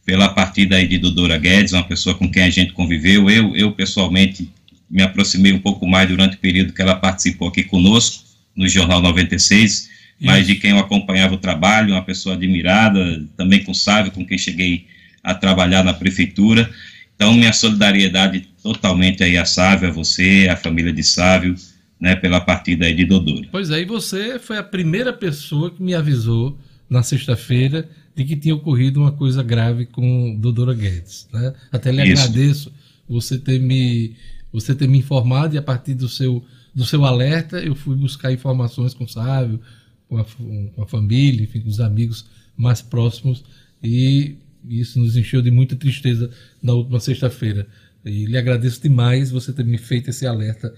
[0.07, 3.29] pela partida aí de Dodora Guedes, uma pessoa com quem a gente conviveu.
[3.29, 4.49] Eu, eu pessoalmente
[4.89, 9.01] me aproximei um pouco mais durante o período que ela participou aqui conosco no Jornal
[9.01, 9.91] 96,
[10.21, 14.39] mas de quem eu acompanhava o trabalho, uma pessoa admirada, também com Sávio, com quem
[14.39, 14.87] cheguei
[15.23, 16.71] a trabalhar na prefeitura.
[17.15, 21.55] Então, minha solidariedade totalmente aí a Sávio, a você, a família de Sávio,
[22.01, 23.47] né, pela partida aí de Dodora.
[23.51, 28.37] Pois é, e você foi a primeira pessoa que me avisou na sexta-feira de que
[28.37, 31.29] tinha ocorrido uma coisa grave com Dodora Guedes.
[31.33, 31.55] Né?
[31.71, 32.23] Até lhe Isso.
[32.23, 32.73] agradeço
[33.09, 34.15] você ter me
[34.53, 36.45] você ter me informado e a partir do seu
[36.75, 39.61] do seu alerta, eu fui buscar informações com o Sávio,
[40.09, 43.45] com a, com a família, enfim, com os amigos mais próximos,
[43.83, 44.37] e
[44.69, 46.31] isso nos encheu de muita tristeza
[46.63, 47.67] na última sexta-feira.
[48.05, 50.75] E lhe agradeço demais você ter me feito esse alerta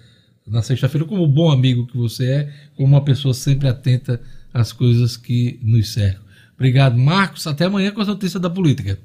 [0.47, 4.21] na sexta-feira, como bom amigo que você é, como uma pessoa sempre atenta
[4.53, 6.23] às coisas que nos cercam.
[6.55, 7.47] Obrigado, Marcos.
[7.47, 8.99] Até amanhã com as notícias da política.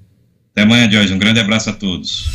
[0.52, 1.14] Até amanhã, Jorge.
[1.14, 2.28] Um grande abraço a todos.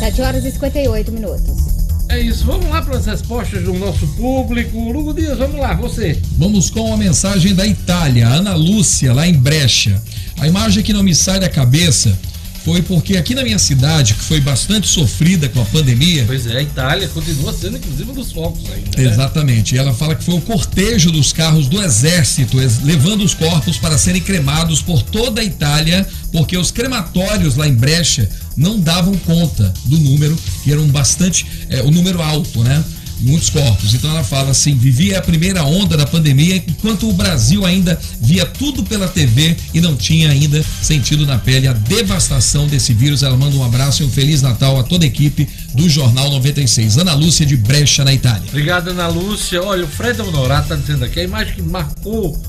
[0.00, 1.79] 7 horas e 58 minutos.
[2.10, 4.90] É isso, vamos lá para as respostas do nosso público.
[4.90, 6.20] Lugo Dias, vamos lá, você.
[6.36, 10.02] Vamos com a mensagem da Itália, Ana Lúcia, lá em Brecha.
[10.40, 12.18] A imagem que não me sai da cabeça
[12.64, 16.24] foi porque aqui na minha cidade, que foi bastante sofrida com a pandemia.
[16.26, 18.90] Pois é, a Itália continua sendo inclusive um dos focos ainda.
[18.96, 19.08] Né?
[19.08, 19.74] Exatamente.
[19.74, 23.96] E ela fala que foi o cortejo dos carros do exército levando os corpos para
[23.96, 29.72] serem cremados por toda a Itália, porque os crematórios lá em Brecha não davam conta
[29.84, 32.84] do número, que era um bastante, é, o número alto, né?
[33.20, 33.94] muitos corpos.
[33.94, 38.46] Então ela fala assim: vivia a primeira onda da pandemia enquanto o Brasil ainda via
[38.46, 43.22] tudo pela TV e não tinha ainda sentido na pele a devastação desse vírus.
[43.22, 46.98] Ela manda um abraço e um feliz Natal a toda a equipe do Jornal 96.
[46.98, 48.42] Ana Lúcia de Brecha, na Itália.
[48.48, 49.62] Obrigado, Ana Lúcia.
[49.62, 52.40] Olha, o Fred Honorato está dizendo aqui: a imagem que marcou,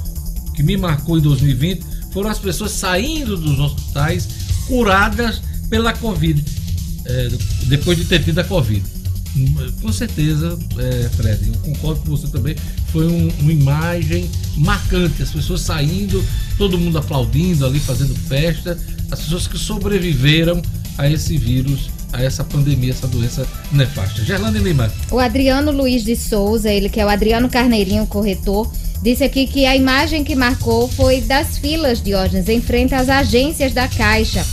[0.56, 4.28] que me marcou em 2020 foram as pessoas saindo dos hospitais
[4.68, 6.44] curadas pela Covid,
[7.06, 7.30] é,
[7.66, 8.84] depois de ter tido a Covid.
[9.82, 12.56] Com certeza, é, Fred, eu concordo com você também.
[12.92, 16.24] Foi um, uma imagem marcante, as pessoas saindo,
[16.58, 18.78] todo mundo aplaudindo ali, fazendo festa,
[19.10, 20.62] as pessoas que sobreviveram
[20.98, 24.22] a esse vírus, a essa pandemia, essa doença nefasta.
[24.24, 24.92] Gerlane Lima.
[25.10, 28.70] O Adriano Luiz de Souza, ele que é o Adriano Carneirinho, corretor,
[29.02, 33.74] disse aqui que a imagem que marcou foi das filas, Diógenes, em frente às agências
[33.74, 34.46] da Caixa,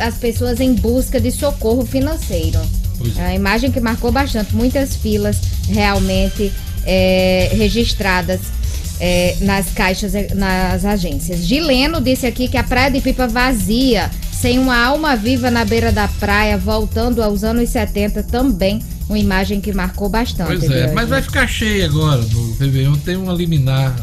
[0.00, 2.60] as pessoas em busca de socorro financeiro.
[3.16, 3.26] É.
[3.26, 6.52] A imagem que marcou bastante, muitas filas realmente
[6.84, 8.40] é, registradas
[9.00, 11.40] é, nas caixas, é, nas agências.
[11.40, 15.90] Gileno disse aqui que a praia de Pipa vazia, sem uma alma viva na beira
[15.90, 18.82] da praia, voltando aos anos 70 também.
[19.10, 20.46] Uma imagem que marcou bastante.
[20.46, 22.22] Pois é, mas vai ficar cheia agora.
[22.22, 23.94] No Réveillon tem uma liminar,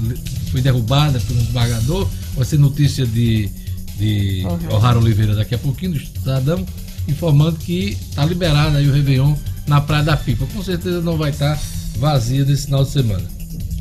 [0.51, 2.07] foi derrubada por um desembargador.
[2.35, 3.49] Vai ser notícia de,
[3.97, 6.65] de Ohara Oliveira daqui a pouquinho, do Estadão
[7.07, 9.35] informando que está liberado aí o Réveillon
[9.65, 10.45] na Praia da Pipa.
[10.47, 11.59] Com certeza não vai estar
[11.97, 13.23] vazia nesse final de semana.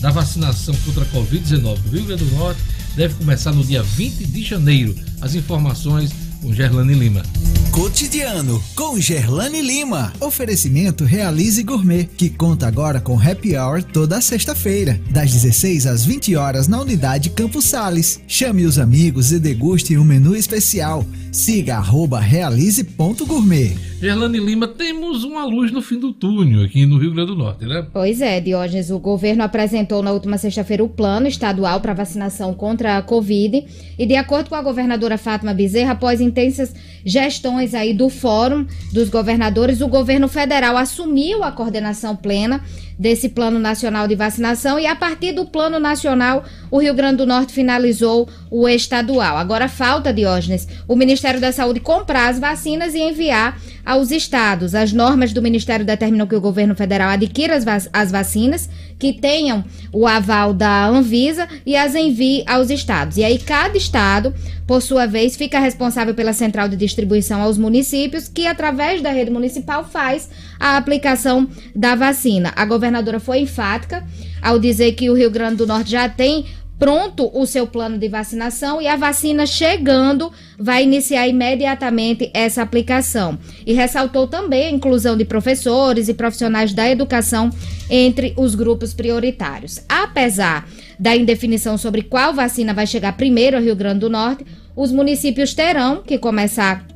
[0.00, 2.60] da vacinação contra a Covid-19 do Rio Grande do Norte
[2.94, 4.94] deve começar no dia 20 de janeiro.
[5.20, 7.22] As informações com Gerlane Lima.
[7.70, 10.12] Cotidiano com Gerlane Lima.
[10.20, 16.34] Oferecimento Realize Gourmet, que conta agora com happy hour toda sexta-feira, das 16 às 20
[16.36, 18.20] horas na unidade Campos Sales.
[18.26, 21.04] Chame os amigos e deguste um menu especial.
[21.32, 23.76] Siga arroba realize.gourmet.
[24.00, 27.66] Gerlane Lima, temos uma luz no fim do túnel aqui no Rio Grande do Norte,
[27.66, 27.86] né?
[27.92, 32.96] Pois é, Diógenes, o governo apresentou na última sexta-feira o plano estadual para vacinação contra
[32.96, 33.64] a Covid
[33.98, 36.74] e de acordo com a governadora Fátima Bezerra, após intensas
[37.04, 42.64] gestões aí do Fórum dos Governadores, o governo federal assumiu a coordenação plena
[42.98, 47.26] desse Plano Nacional de Vacinação e a partir do Plano Nacional, o Rio Grande do
[47.26, 49.36] Norte finalizou o estadual.
[49.36, 54.74] Agora falta, Diógenes, o Ministério da Saúde comprar as vacinas e enviar aos estados.
[54.74, 59.12] As normas do Ministério determinam que o governo federal adquira as, vac as vacinas que
[59.14, 63.16] tenham o aval da Anvisa e as envie aos estados.
[63.16, 64.34] E aí cada estado,
[64.66, 69.30] por sua vez, fica responsável pela central de distribuição aos municípios, que através da rede
[69.30, 70.28] municipal faz
[70.58, 72.52] a aplicação da vacina.
[72.54, 74.04] A governadora foi enfática
[74.42, 76.44] ao dizer que o Rio Grande do Norte já tem
[76.80, 83.38] pronto o seu plano de vacinação e a vacina chegando vai iniciar imediatamente essa aplicação.
[83.66, 87.50] E ressaltou também a inclusão de professores e profissionais da educação
[87.90, 89.80] entre os grupos prioritários.
[89.86, 90.66] Apesar
[90.98, 95.52] da indefinição sobre qual vacina vai chegar primeiro ao Rio Grande do Norte, os municípios
[95.52, 96.86] terão que começar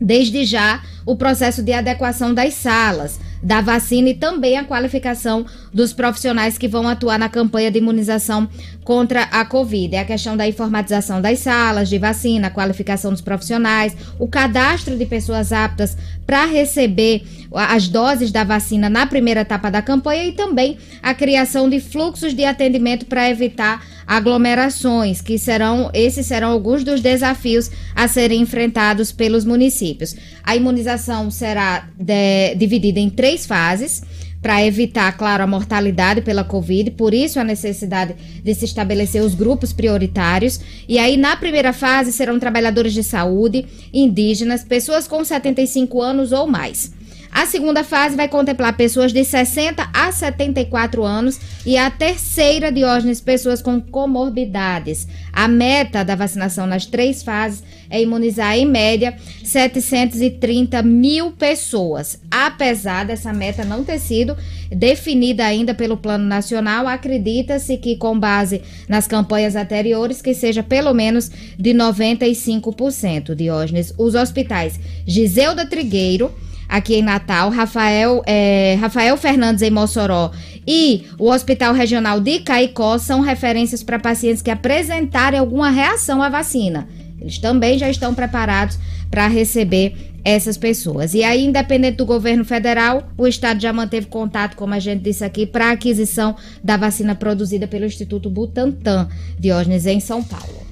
[0.00, 5.92] desde já o processo de adequação das salas da vacina e também a qualificação dos
[5.92, 8.48] profissionais que vão atuar na campanha de imunização
[8.84, 9.96] contra a Covid.
[9.96, 14.96] É a questão da informatização das salas de vacina, a qualificação dos profissionais, o cadastro
[14.96, 17.24] de pessoas aptas para receber
[17.54, 22.34] as doses da vacina na primeira etapa da campanha e também a criação de fluxos
[22.34, 29.12] de atendimento para evitar aglomerações, que serão esses serão alguns dos desafios a serem enfrentados
[29.12, 30.14] pelos municípios.
[30.42, 34.02] A imunização será de, dividida em três fases
[34.40, 39.34] para evitar, claro, a mortalidade pela Covid, por isso a necessidade de se estabelecer os
[39.36, 40.60] grupos prioritários.
[40.88, 43.64] E aí, na primeira fase, serão trabalhadores de saúde,
[43.94, 46.92] indígenas, pessoas com 75 anos ou mais.
[47.32, 53.22] A segunda fase vai contemplar pessoas de 60 a 74 anos e a terceira, Diógenes,
[53.22, 55.08] pessoas com comorbidades.
[55.32, 62.20] A meta da vacinação nas três fases é imunizar, em média, 730 mil pessoas.
[62.30, 64.36] Apesar dessa meta não ter sido
[64.70, 70.92] definida ainda pelo Plano Nacional, acredita-se que, com base nas campanhas anteriores, que seja pelo
[70.92, 73.94] menos de 95%, Diógenes.
[73.96, 76.30] Os hospitais Giseuda Trigueiro,
[76.72, 80.32] aqui em Natal, Rafael, é, Rafael Fernandes em Mossoró
[80.66, 86.30] e o Hospital Regional de Caicó são referências para pacientes que apresentarem alguma reação à
[86.30, 86.88] vacina.
[87.20, 88.78] Eles também já estão preparados
[89.10, 89.94] para receber
[90.24, 91.12] essas pessoas.
[91.12, 95.22] E aí, independente do governo federal, o Estado já manteve contato, como a gente disse
[95.22, 99.08] aqui, para a aquisição da vacina produzida pelo Instituto Butantan,
[99.38, 100.62] Diógenes, em São Paulo.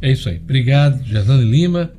[0.00, 0.36] É isso aí.
[0.36, 1.90] Obrigado, Jordane Lima.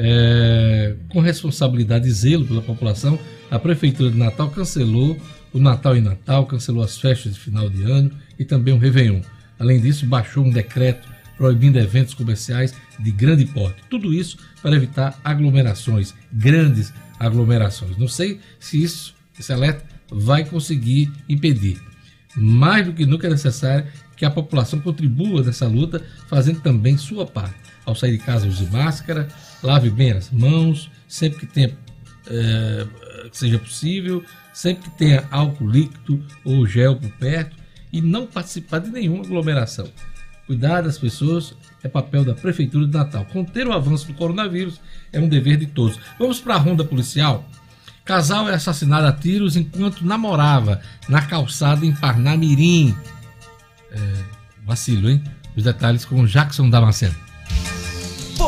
[0.00, 3.18] É, com responsabilidade e zelo pela população,
[3.50, 5.18] a Prefeitura de Natal cancelou
[5.52, 9.20] o Natal em Natal, cancelou as festas de final de ano e também o Réveillon.
[9.58, 13.82] Além disso, baixou um decreto proibindo eventos comerciais de grande porte.
[13.90, 17.96] Tudo isso para evitar aglomerações, grandes aglomerações.
[17.96, 21.80] Não sei se isso, esse alerta vai conseguir impedir.
[22.36, 23.86] Mais do que nunca é necessário
[24.16, 27.67] que a população contribua nessa luta, fazendo também sua parte.
[27.88, 29.28] Ao sair de casa, use máscara,
[29.62, 31.74] lave bem as mãos, sempre que tenha
[32.26, 32.86] é,
[33.30, 34.22] que seja possível,
[34.52, 37.56] sempre que tenha álcool líquido ou gel por perto
[37.90, 39.88] e não participar de nenhuma aglomeração.
[40.46, 43.24] Cuidar das pessoas é papel da Prefeitura de Natal.
[43.24, 44.78] Conter o avanço do coronavírus
[45.10, 45.98] é um dever de todos.
[46.18, 47.48] Vamos para a ronda policial.
[48.04, 52.94] Casal é assassinado a tiros enquanto namorava na calçada em Parnamirim.
[53.90, 53.98] É,
[54.66, 55.24] vacilo, hein?
[55.56, 57.16] Os detalhes com Jackson Damasceno.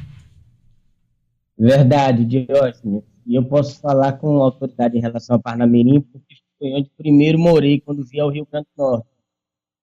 [1.57, 3.03] Verdade, Diógenes.
[3.25, 7.79] E eu posso falar com autoridade em relação ao Parnamirim, porque foi onde primeiro morei
[7.79, 9.07] quando vi ao Rio Grande do Norte.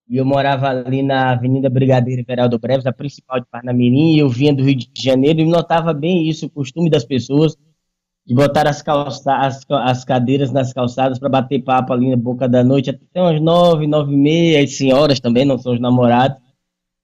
[0.09, 4.29] E eu morava ali na Avenida Brigadeiro Veraldo Breves, a principal de Parnamirim, e eu
[4.29, 7.57] vinha do Rio de Janeiro e notava bem isso, o costume das pessoas
[8.25, 12.47] de botar as, calça, as, as cadeiras nas calçadas para bater papo ali na boca
[12.47, 16.37] da noite, até umas nove, nove e meia, as senhoras também, não são os namorados,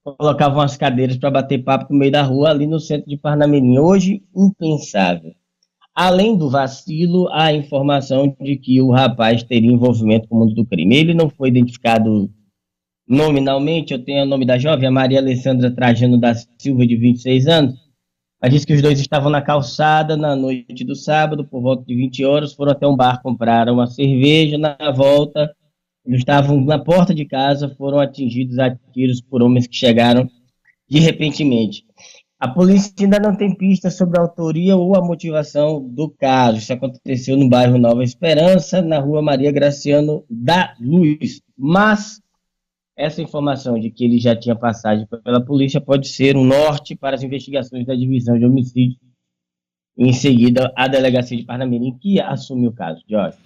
[0.04, 3.78] colocavam as cadeiras para bater papo no meio da rua, ali no centro de Parnamirim.
[3.78, 5.34] Hoje, impensável.
[5.94, 10.66] Além do vacilo, há informação de que o rapaz teria envolvimento com o mundo do
[10.66, 10.96] crime.
[10.96, 12.30] Ele não foi identificado
[13.06, 17.48] nominalmente, eu tenho o nome da jovem, a Maria Alessandra Trajano da Silva, de 26
[17.48, 17.89] anos,
[18.42, 21.94] ela disse que os dois estavam na calçada na noite do sábado, por volta de
[21.96, 24.58] 20 horas, foram até um bar comprar uma cerveja.
[24.58, 25.54] Na volta,
[26.06, 30.30] eles estavam na porta de casa, foram atingidos a tiros por homens que chegaram
[30.90, 31.84] de repentemente.
[32.40, 36.60] A polícia ainda não tem pista sobre a autoria ou a motivação do caso.
[36.60, 41.42] Isso aconteceu no bairro Nova Esperança, na rua Maria Graciano da Luz.
[41.58, 42.22] Mas
[43.00, 47.16] essa informação de que ele já tinha passagem pela polícia pode ser um norte para
[47.16, 49.00] as investigações da divisão de homicídio.
[49.97, 53.02] Em seguida, a delegacia de Parnamirim que assume o caso.
[53.10, 53.38] Jorge.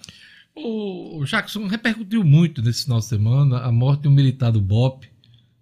[0.56, 5.06] O Jackson repercutiu muito nesse final de semana a morte de um militar do BOP,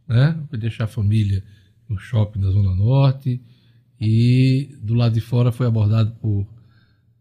[0.07, 0.39] né?
[0.49, 1.43] Foi deixar a família
[1.89, 3.41] no shopping da Zona Norte
[3.99, 6.47] e do lado de fora foi abordado por,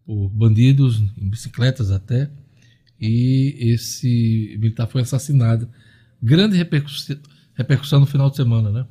[0.06, 2.30] por bandidos, em bicicletas até,
[3.00, 5.68] e esse militar foi assassinado
[6.22, 7.16] grande repercussão,
[7.54, 8.86] repercussão no final de semana, né?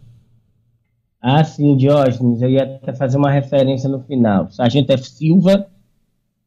[1.21, 4.49] Ah, sim, Diógenes, eu ia até fazer uma referência no final.
[4.49, 5.09] Sargento F.
[5.09, 5.67] Silva,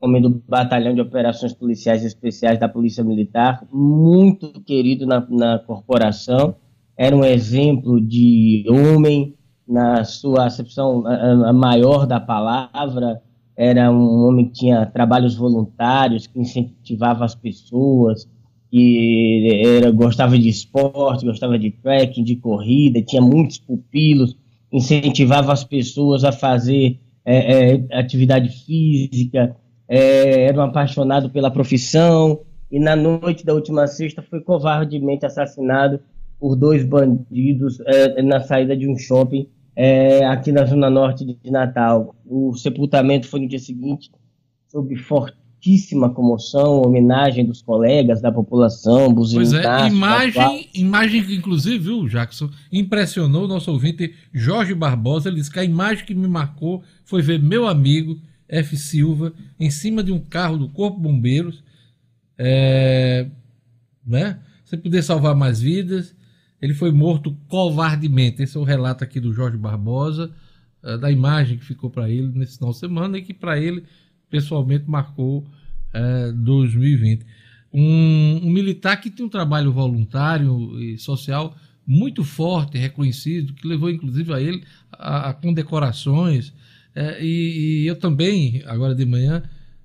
[0.01, 6.57] homem do Batalhão de Operações Policiais Especiais da Polícia Militar, muito querido na, na corporação,
[6.97, 9.37] era um exemplo de homem
[9.69, 11.03] na sua acepção
[11.55, 13.23] maior da palavra,
[13.57, 18.29] era um homem que tinha trabalhos voluntários, que incentivava as pessoas,
[18.73, 24.35] que era, gostava de esporte, gostava de trekking, de corrida, tinha muitos pupilos,
[24.73, 29.55] incentivava as pessoas a fazer é, é, atividade física,
[29.87, 36.01] é, era um apaixonado pela profissão, e na noite da última sexta foi covardemente assassinado
[36.41, 39.47] por dois bandidos é, na saída de um shopping
[39.77, 42.15] é, aqui na zona norte de Natal.
[42.25, 44.11] O sepultamento foi no dia seguinte,
[44.69, 51.79] sob forte fortíssima comoção, homenagem dos colegas, da população, Pois é, imagem, imagem que inclusive,
[51.79, 56.27] viu, Jackson, impressionou o nosso ouvinte Jorge Barbosa, ele disse que a imagem que me
[56.27, 58.77] marcou foi ver meu amigo F.
[58.77, 61.63] Silva em cima de um carro do Corpo Bombeiros,
[62.37, 63.29] é,
[64.05, 66.13] né, sem poder salvar mais vidas,
[66.61, 70.33] ele foi morto covardemente, esse é o relato aqui do Jorge Barbosa,
[70.83, 73.85] é, da imagem que ficou para ele nesse final de semana e que para ele
[74.33, 75.45] pessoalmente marcou
[75.93, 77.25] é, 2020.
[77.73, 81.55] Um, um, militar que tem um trabalho voluntário e social
[81.87, 86.53] muito forte, reconhecido, que levou inclusive a ele a, a condecorações.
[86.95, 89.43] É, e, e, eu também, agora de manhã,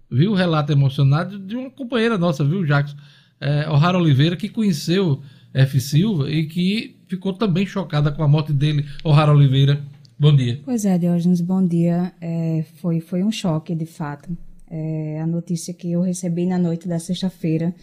[0.09, 2.95] vi o relato emocionado de uma companheira nossa, viu, Jackson?
[3.39, 5.21] É, O'Hara Oliveira, que conheceu
[5.53, 5.79] F.
[5.79, 9.81] Silva e que ficou também chocada com a morte dele, O'Hara Oliveira.
[10.20, 10.59] Bom dia.
[10.65, 12.11] Pois é, Diógenes, bom dia.
[12.20, 14.36] É, foi, foi um choque, de fato.
[14.70, 17.74] É, a notícia que eu recebi na noite da sexta-feira.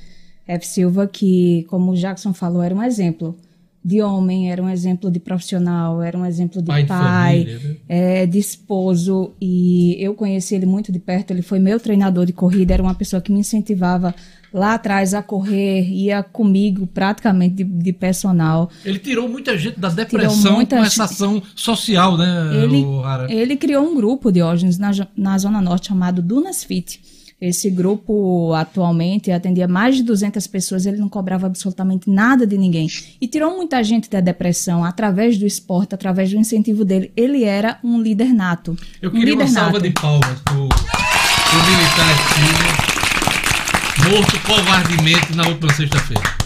[0.46, 0.66] F.
[0.66, 3.36] Silva, que, como o Jackson falou, era um exemplo
[3.84, 7.68] de homem, era um exemplo de profissional, era um exemplo de Pai pai, de família,
[7.68, 7.76] né?
[7.86, 9.32] é, de esposo.
[9.38, 12.94] E eu conheci ele muito de perto, ele foi meu treinador de corrida, era uma
[12.94, 14.14] pessoa que me incentivava
[14.50, 18.70] lá atrás a correr, ia comigo praticamente de, de personal.
[18.84, 22.86] Ele tirou muita gente da depressão muita com essa ação social, né, Ele,
[23.28, 27.00] ele criou um grupo, Diógenes, na, na Zona Norte chamado Dunas Fit.
[27.46, 32.88] Esse grupo atualmente atendia mais de 200 pessoas, ele não cobrava absolutamente nada de ninguém.
[33.20, 37.12] E tirou muita gente da depressão através do esporte, através do incentivo dele.
[37.14, 38.74] Ele era um líder nato.
[39.02, 39.82] Eu um queria uma salva nato.
[39.82, 42.64] de palmas pro, pro militar
[44.10, 46.43] morto covardemente na última sexta-feira.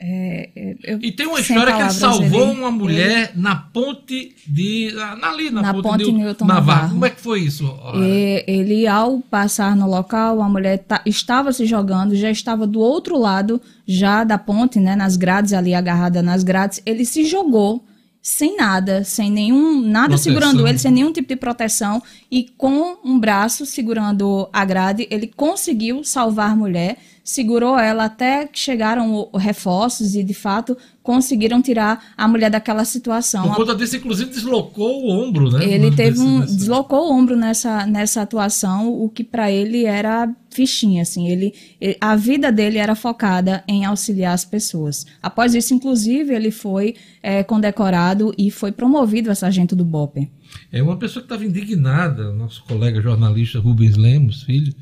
[0.00, 4.32] É, é, eu- E tem uma história que ele salvou ele- uma mulher na ponte
[4.46, 4.92] de.
[4.94, 6.66] na- ali, na, Na ponte, ponte de Newton Navarro.
[6.68, 6.88] Navarro.
[6.92, 7.64] Como é que foi isso?
[7.96, 12.78] E ele, ao passar no local, a mulher ta- estava se jogando, já estava do
[12.78, 16.80] outro lado, já da ponte, né, nas grades ali, agarrada nas grades.
[16.86, 17.84] Ele se jogou
[18.22, 20.32] sem nada, sem nenhum, nada Proteção.
[20.32, 25.26] segurando ele, sem nenhum tipo de proteção, e com um braço segurando a grade, ele
[25.26, 26.98] conseguiu salvar a mulher,
[27.28, 33.46] segurou ela até que chegaram reforços e, de fato, conseguiram tirar a mulher daquela situação.
[33.48, 35.62] Por conta disso, inclusive, deslocou o ombro, né?
[35.62, 40.34] ele teve um desse- deslocou o ombro nessa, nessa atuação, o que para ele era
[40.50, 41.28] fichinha, assim.
[41.28, 41.52] Ele,
[42.00, 45.04] a vida dele era focada em auxiliar as pessoas.
[45.22, 50.30] Após isso, inclusive, ele foi eh, condecorado e foi promovido a sargento do BOPE.
[50.72, 54.72] É uma pessoa que estava indignada, nosso colega jornalista Rubens Lemos, filho,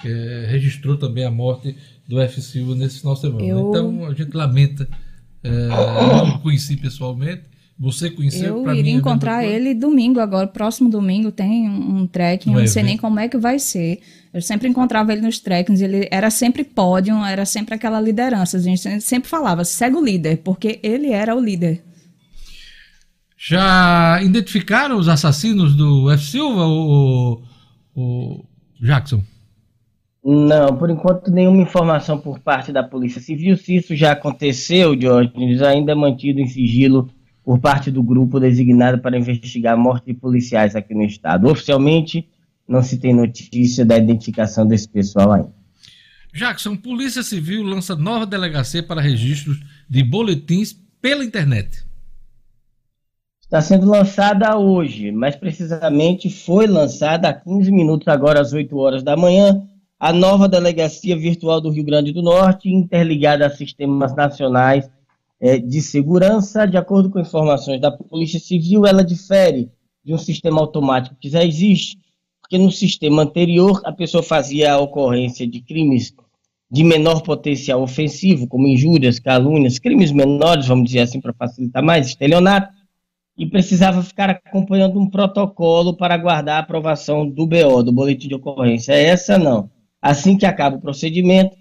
[0.00, 1.74] que eh, registrou também a morte
[2.08, 2.40] do F.
[2.40, 3.44] Silva nesse final de semana.
[3.44, 4.88] Eu- Então a gente lamenta.
[5.44, 7.42] eh, eu não conheci pessoalmente.
[7.78, 12.06] Você conheceu Eu iria é a mesma encontrar ele domingo agora, próximo domingo tem um,
[12.06, 14.00] trekking, eu Vai não sei nem como é que vai ser.
[14.32, 18.56] Eu sempre encontrava ele nos trekkings, ele era sempre pódio, era sempre aquela liderança.
[18.56, 21.84] A gente sempre falava, segue o líder, porque ele era o líder.
[23.38, 26.24] Já identificaram os assassinos do F.
[26.24, 27.42] Silva, o,
[27.94, 28.44] o
[28.80, 29.22] Jackson?
[30.28, 33.56] Não, por enquanto nenhuma informação por parte da Polícia Civil.
[33.56, 37.08] Se isso já aconteceu, Diógenes, ainda é mantido em sigilo
[37.44, 41.46] por parte do grupo designado para investigar a morte de policiais aqui no estado.
[41.48, 42.28] Oficialmente,
[42.66, 45.54] não se tem notícia da identificação desse pessoal ainda.
[46.34, 51.86] Jackson, Polícia Civil lança nova delegacia para registros de boletins pela internet.
[53.40, 59.04] Está sendo lançada hoje, mais precisamente foi lançada há 15 minutos, agora às 8 horas
[59.04, 59.62] da manhã,
[59.98, 64.88] a nova Delegacia Virtual do Rio Grande do Norte, interligada a sistemas nacionais
[65.40, 66.66] eh, de segurança.
[66.66, 69.70] De acordo com informações da Polícia Civil, ela difere
[70.04, 71.98] de um sistema automático que já existe,
[72.40, 76.14] porque no sistema anterior a pessoa fazia a ocorrência de crimes
[76.70, 82.08] de menor potencial ofensivo, como injúrias, calúnias, crimes menores, vamos dizer assim, para facilitar mais,
[82.08, 82.72] estelionato,
[83.38, 88.34] e precisava ficar acompanhando um protocolo para aguardar a aprovação do BO, do boletim de
[88.34, 88.92] ocorrência.
[88.92, 89.70] Essa não.
[90.00, 91.56] Assim que acaba o procedimento,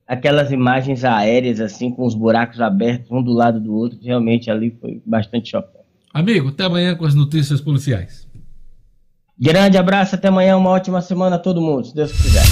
[0.07, 4.75] Aquelas imagens aéreas, assim, com os buracos abertos, um do lado do outro, realmente ali
[4.81, 5.77] foi bastante chocante.
[6.11, 8.27] Amigo, até amanhã com as notícias policiais.
[9.39, 12.43] Grande abraço, até amanhã, uma ótima semana a todo mundo, se Deus quiser.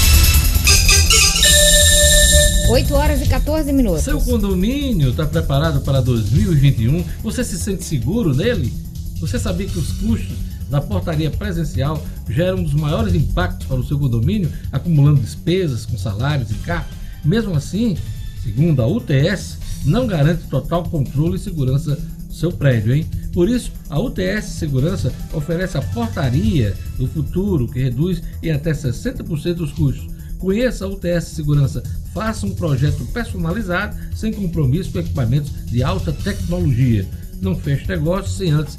[2.70, 4.04] 8 horas e 14 minutos.
[4.04, 7.02] Seu condomínio está preparado para 2021?
[7.24, 8.74] Você se sente seguro nele?
[9.22, 10.36] Você sabia que os custos
[10.70, 15.98] da portaria presencial geram um dos maiores impactos para o seu condomínio, acumulando despesas com
[15.98, 16.92] salários e carros?
[17.24, 17.96] Mesmo assim,
[18.44, 23.08] segundo a UTS, não garante total controle e segurança do seu prédio, hein?
[23.32, 29.62] Por isso, a UTS Segurança oferece a portaria do futuro que reduz em até 60%
[29.62, 30.17] os custos.
[30.38, 31.84] Conheça a UTS Segurança,
[32.14, 37.08] faça um projeto personalizado sem compromisso com equipamentos de alta tecnologia.
[37.42, 38.78] Não feche negócio sem antes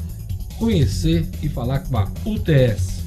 [0.59, 2.99] conhecer e falar com a UTS.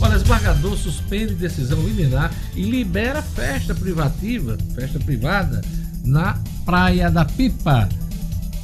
[0.00, 5.60] Olha, esbargador suspende decisão liminar e libera festa privativa, festa privada,
[6.02, 7.88] na Praia da Pipa.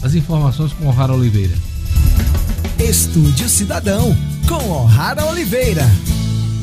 [0.02, 1.54] As informações com O'Hara Oliveira.
[2.78, 4.16] Estúdio Cidadão,
[4.48, 5.84] com O'Hara Oliveira.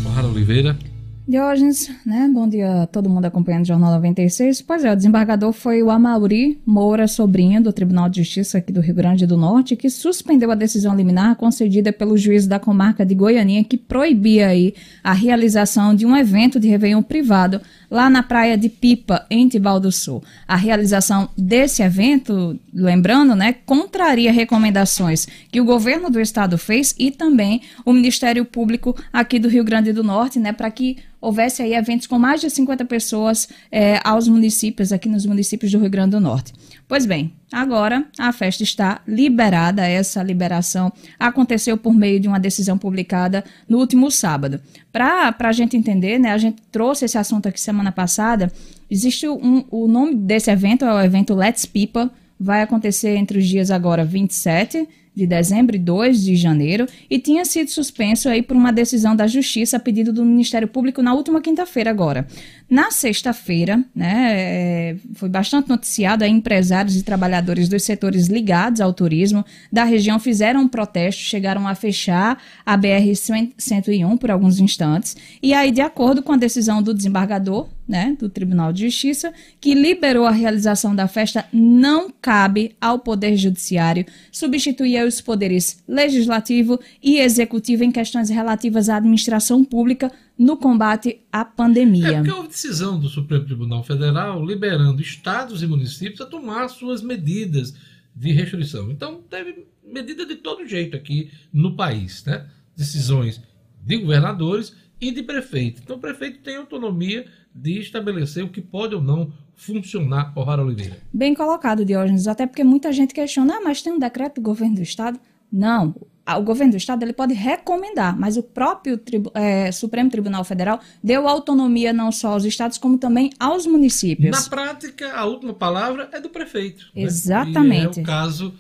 [0.06, 0.93] O'Hara Oliveira.
[1.26, 2.30] Diógenes, né?
[2.34, 4.62] Bom dia a todo mundo acompanhando o Jornal 96.
[4.62, 8.82] Pois é, o desembargador foi o Amauri Moura Sobrinho, do Tribunal de Justiça aqui do
[8.82, 13.16] Rio Grande do Norte, que suspendeu a decisão liminar concedida pelo juiz da comarca de
[13.16, 18.58] Goianinha, que proibia aí a realização de um evento de Réveillon privado lá na praia
[18.58, 20.22] de Pipa, em Tibau do Sul.
[20.46, 27.12] A realização desse evento, lembrando, né, contraria recomendações que o governo do estado fez e
[27.12, 31.74] também o Ministério Público aqui do Rio Grande do Norte, né, para que houvesse aí
[31.74, 36.12] eventos com mais de 50 pessoas eh, aos municípios, aqui nos municípios do Rio Grande
[36.12, 36.52] do Norte.
[36.86, 39.88] Pois bem, agora a festa está liberada.
[39.88, 44.60] Essa liberação aconteceu por meio de uma decisão publicada no último sábado.
[44.92, 48.52] Para a gente entender, né, a gente trouxe esse assunto aqui semana passada.
[48.92, 52.12] Existe um, o nome desse evento é o evento Let's Pipa.
[52.38, 57.46] Vai acontecer entre os dias agora 27 de dezembro e 2 de janeiro e tinha
[57.46, 61.42] sido suspenso aí por uma decisão da Justiça a pedido do Ministério Público na última
[61.42, 62.28] quinta-feira agora.
[62.70, 68.92] Na sexta-feira, né, é, foi bastante noticiado, aí, empresários e trabalhadores dos setores ligados ao
[68.94, 75.54] turismo da região fizeram um protesto, chegaram a fechar a BR-101 por alguns instantes, e
[75.54, 80.26] aí, de acordo com a decisão do desembargador, né, do Tribunal de Justiça, que liberou
[80.26, 87.84] a realização da festa, não cabe ao Poder Judiciário substituir os poderes legislativo e executivo
[87.84, 92.08] em questões relativas à administração pública no combate à pandemia.
[92.08, 97.02] É porque houve decisão do Supremo Tribunal Federal liberando estados e municípios a tomar suas
[97.02, 97.74] medidas
[98.16, 98.92] de restrição.
[98.92, 102.48] Então, teve medida de todo jeito aqui no país, né?
[102.76, 103.42] Decisões
[103.82, 105.82] de governadores e de prefeito.
[105.84, 110.98] Então, o prefeito tem autonomia de estabelecer o que pode ou não funcionar, O'Hara Oliveira.
[111.14, 114.76] Bem colocado, Diógenes, até porque muita gente questiona, ah, mas tem um decreto do governo
[114.76, 115.20] do estado?
[115.52, 115.96] Não,
[116.28, 120.80] o governo do estado ele pode recomendar, mas o próprio tribu, é, Supremo Tribunal Federal
[121.04, 124.32] deu autonomia não só aos estados, como também aos municípios.
[124.32, 126.86] Na prática, a última palavra é do prefeito.
[126.96, 127.04] né?
[127.04, 127.98] Exatamente.
[127.98, 128.54] E é o caso,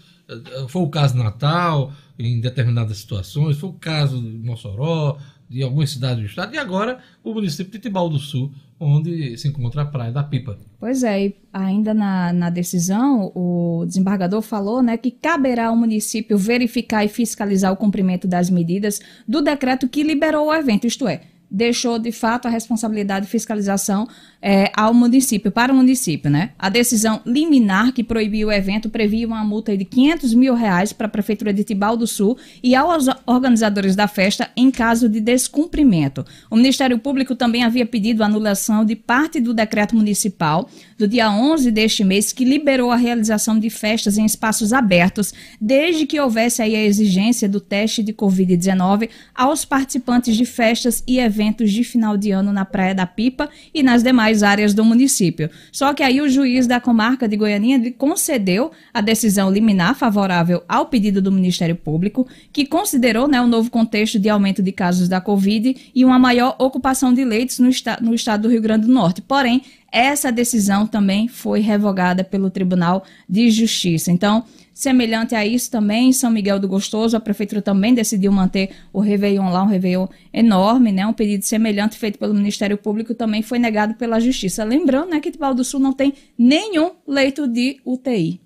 [0.67, 5.17] foi o caso Natal, em determinadas situações, foi o caso de Mossoró,
[5.49, 9.47] de algumas cidades do estado, e agora o município de Tibau do Sul, onde se
[9.47, 10.57] encontra a Praia da Pipa.
[10.79, 16.37] Pois é, e ainda na, na decisão, o desembargador falou né, que caberá ao município
[16.37, 21.21] verificar e fiscalizar o cumprimento das medidas do decreto que liberou o evento, isto é,
[21.49, 24.07] deixou de fato a responsabilidade de fiscalização
[24.45, 26.49] é, ao município, para o município, né?
[26.59, 31.07] A decisão liminar que proibiu o evento previa uma multa de 500 mil reais para
[31.07, 36.25] a Prefeitura de Tibau do Sul e aos organizadores da festa em caso de descumprimento.
[36.51, 41.31] O Ministério Público também havia pedido a anulação de parte do decreto municipal do dia
[41.31, 46.61] 11 deste mês que liberou a realização de festas em espaços abertos, desde que houvesse
[46.61, 52.17] aí a exigência do teste de Covid-19 aos participantes de festas e eventos de final
[52.17, 55.49] de ano na Praia da Pipa e nas demais áreas do município.
[55.71, 60.87] Só que aí o juiz da comarca de Goianinha concedeu a decisão liminar favorável ao
[60.87, 65.19] pedido do Ministério Público, que considerou né, o novo contexto de aumento de casos da
[65.19, 68.93] Covid e uma maior ocupação de leitos no, esta no estado do Rio Grande do
[68.93, 69.21] Norte.
[69.21, 69.61] Porém,
[69.91, 74.11] essa decisão também foi revogada pelo Tribunal de Justiça.
[74.11, 74.43] Então,
[74.73, 78.99] semelhante a isso também, em São Miguel do Gostoso, a prefeitura também decidiu manter o
[78.99, 81.05] Réveillon lá, um Réveillon enorme, né?
[81.05, 84.63] Um pedido semelhante feito pelo Ministério Público também foi negado pela Justiça.
[84.63, 88.41] Lembrando, né, que Tibau do Sul não tem nenhum leito de UTI.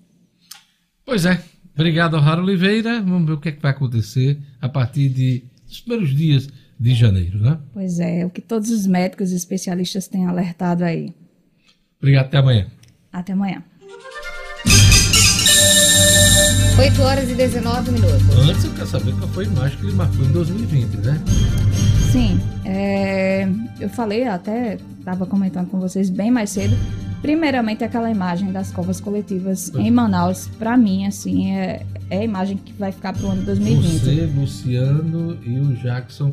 [1.04, 1.42] Pois é.
[1.74, 3.00] Obrigado, O'Hara Oliveira.
[3.00, 6.48] Vamos ver o que, é que vai acontecer a partir de, dos primeiros dias
[6.78, 7.58] de janeiro, né?
[7.72, 11.14] Pois é, o que todos os médicos e especialistas têm alertado aí.
[11.98, 12.66] Obrigado, até amanhã.
[13.12, 13.62] Até amanhã.
[16.78, 18.22] 8 horas e 19 minutos.
[18.48, 21.20] Antes eu quero saber qual foi a imagem que ele marcou em 2020, né?
[22.12, 23.48] Sim, é,
[23.80, 26.76] eu falei, até estava comentando com vocês bem mais cedo.
[27.20, 32.56] Primeiramente, aquela imagem das covas coletivas em Manaus, para mim, assim, é, é a imagem
[32.56, 33.98] que vai ficar pro ano 2020.
[33.98, 36.30] Você, Luciano e o Jackson.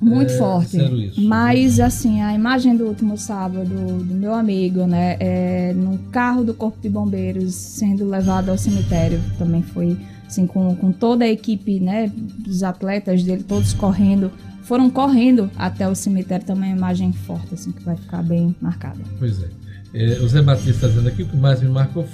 [0.00, 0.76] Muito é, forte.
[0.76, 1.22] isso.
[1.22, 6.52] Mas, assim, a imagem do último sábado do meu amigo, né, é, no carro do
[6.52, 9.96] Corpo de Bombeiros sendo levado ao cemitério, também foi
[10.26, 14.30] assim, com, com toda a equipe, né, dos atletas dele, todos correndo,
[14.62, 18.54] foram correndo até o cemitério, também é uma imagem forte, assim, que vai ficar bem
[18.60, 18.98] marcada.
[19.18, 19.48] Pois é.
[19.94, 22.06] é o Zé Batista está dizendo aqui, o que mais me marcou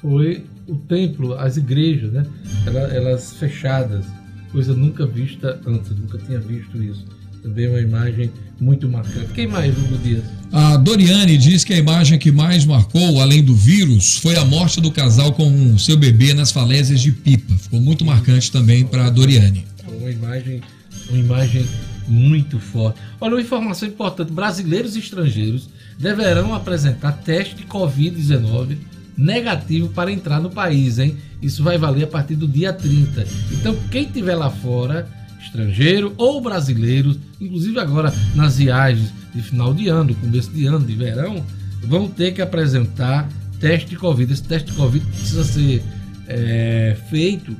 [0.00, 2.24] foi o templo, as igrejas, né?
[2.66, 4.06] Elas, elas fechadas,
[4.54, 7.04] coisa nunca vista antes, nunca tinha visto isso.
[7.42, 9.32] Também uma imagem muito marcante.
[9.34, 10.22] Quem mais, Hugo Dias?
[10.52, 14.80] A Doriane diz que a imagem que mais marcou, além do vírus, foi a morte
[14.80, 17.52] do casal com seu bebê nas falésias de Pipa.
[17.58, 19.66] Ficou muito marcante também para a Doriane.
[19.88, 20.60] Uma imagem,
[21.08, 21.66] uma imagem
[22.06, 23.00] muito forte.
[23.20, 25.68] Olha, uma informação importante: brasileiros e estrangeiros
[25.98, 28.76] deverão apresentar teste de Covid-19
[29.16, 31.16] negativo para entrar no país, hein?
[31.40, 33.26] Isso vai valer a partir do dia 30.
[33.52, 35.08] Então, quem estiver lá fora,
[35.40, 40.94] estrangeiro ou brasileiros, inclusive agora nas viagens de final de ano, começo de ano, de
[40.94, 41.44] verão,
[41.82, 43.28] vão ter que apresentar
[43.60, 44.32] teste de Covid.
[44.32, 45.82] Esse teste de Covid precisa ser
[46.26, 47.56] é, feito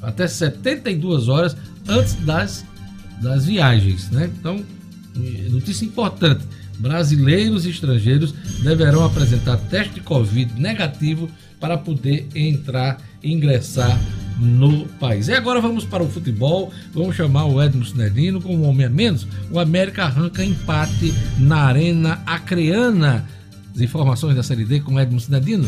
[0.00, 1.56] até 72 horas
[1.88, 2.64] antes das,
[3.20, 4.30] das viagens, né?
[4.38, 4.62] Então,
[5.50, 6.44] notícia importante
[6.78, 11.28] brasileiros e estrangeiros deverão apresentar teste de Covid negativo
[11.60, 13.98] para poder entrar e ingressar
[14.38, 15.28] no país.
[15.28, 16.72] E agora vamos para o futebol.
[16.92, 19.26] Vamos chamar o Edmo Sinedino com um homem a menos.
[19.50, 23.24] O América arranca empate na Arena Acreana.
[23.74, 25.66] As informações da Série D com Edmo Sinedino.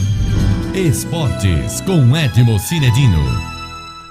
[0.74, 3.56] Esportes com Edmo Cinedino.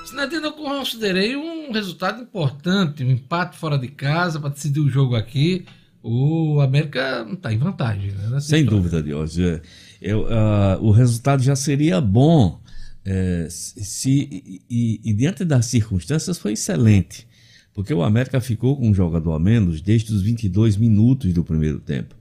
[0.06, 5.16] Sinedino, eu considerei um resultado importante, um empate fora de casa para decidir o jogo
[5.16, 5.66] aqui
[6.08, 8.12] o América está em vantagem.
[8.12, 8.66] Né, Sem história.
[8.66, 9.40] dúvida, Dios.
[9.40, 9.60] É,
[10.00, 12.62] eu, uh, o resultado já seria bom
[13.04, 17.28] é, se, e, e, diante das circunstâncias foi excelente,
[17.74, 21.80] porque o América ficou com um jogador a menos desde os 22 minutos do primeiro
[21.80, 22.16] tempo,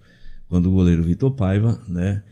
[0.48, 2.22] quando o goleiro Vitor Paiva, né,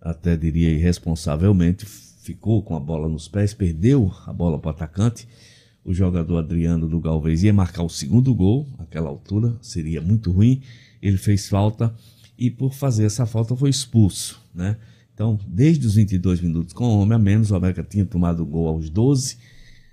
[0.00, 5.28] até diria irresponsavelmente, ficou com a bola nos pés, perdeu a bola para o atacante.
[5.84, 10.62] O jogador Adriano do Galvez ia marcar o segundo gol, aquela altura seria muito ruim
[11.02, 11.92] ele fez falta
[12.38, 14.76] e por fazer essa falta foi expulso, né?
[15.12, 18.68] Então, desde os 22 minutos com homem a menos, o América tinha tomado o gol
[18.68, 19.36] aos 12,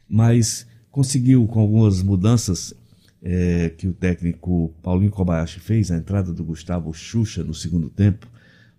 [0.07, 2.73] mas conseguiu com algumas mudanças
[3.21, 8.27] é, que o técnico Paulinho Kobayashi fez, a entrada do Gustavo Xuxa no segundo tempo,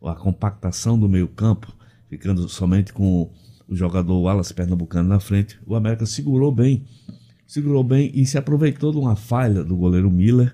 [0.02, 1.70] a compactação do meio campo,
[2.08, 3.30] ficando somente com
[3.70, 6.84] o jogador Wallace Pernambucano na frente, o América segurou bem,
[7.46, 10.52] segurou bem e se aproveitou de uma falha do goleiro Miller,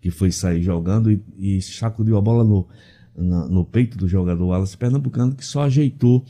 [0.00, 2.66] que foi sair jogando e, e sacudiu a bola no,
[3.14, 6.24] no, no, peito do jogador Wallace Pernambucano, que só ajeitou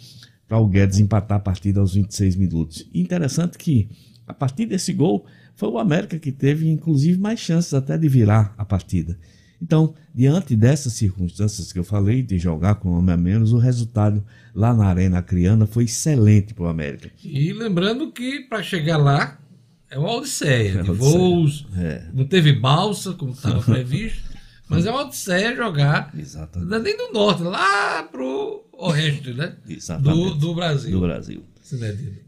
[0.49, 2.89] para o Guedes empatar a partida aos 26 minutos.
[2.93, 3.89] Interessante que,
[4.27, 5.25] a partir desse gol,
[5.55, 9.17] foi o América que teve, inclusive, mais chances até de virar a partida.
[9.65, 13.57] Então, diante dessas circunstâncias que eu falei, de jogar com um homem a menos, o
[13.57, 14.23] resultado
[14.55, 17.11] lá na Arena Criana foi excelente para o América.
[17.25, 19.39] E lembrando que para chegar lá,
[19.91, 21.67] é uma odisseia de voos.
[21.79, 22.05] É.
[22.13, 24.35] Não teve balsa, como estava previsto.
[24.69, 26.13] mas é uma odisseia jogar.
[26.15, 26.75] Exatamente.
[26.75, 29.55] É nem do norte, lá pro oeste, né?
[29.67, 30.35] Exatamente.
[30.35, 30.91] Do, do Brasil.
[30.91, 31.43] Do Brasil.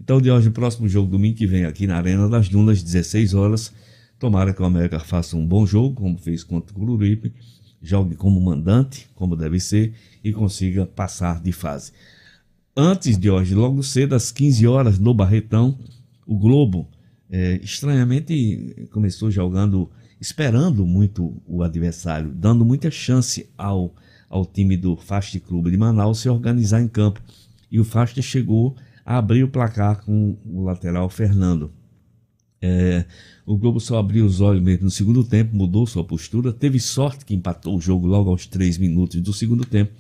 [0.01, 3.35] Então, de hoje, o próximo jogo, domingo que vem, aqui na Arena das Dunas, 16
[3.35, 3.75] horas.
[4.18, 7.34] Tomara que o América faça um bom jogo, como fez contra o Cururipe.
[7.82, 9.94] Jogue como mandante, como deve ser,
[10.24, 11.93] e consiga passar de fase.
[12.74, 15.78] Antes de hoje, logo cedo, às 15 horas, no Barretão,
[16.26, 16.88] o Globo
[17.30, 19.90] é, estranhamente começou jogando,
[20.20, 23.94] esperando muito o adversário, dando muita chance ao,
[24.28, 27.20] ao time do Fast Clube de Manaus se organizar em campo.
[27.70, 31.70] E o Fast chegou a abrir o placar com o lateral Fernando.
[32.66, 33.05] É,
[33.47, 37.24] o Globo só abriu os olhos mesmo no segundo tempo, mudou sua postura, teve sorte
[37.24, 39.93] que empatou o jogo logo aos 3 minutos do segundo tempo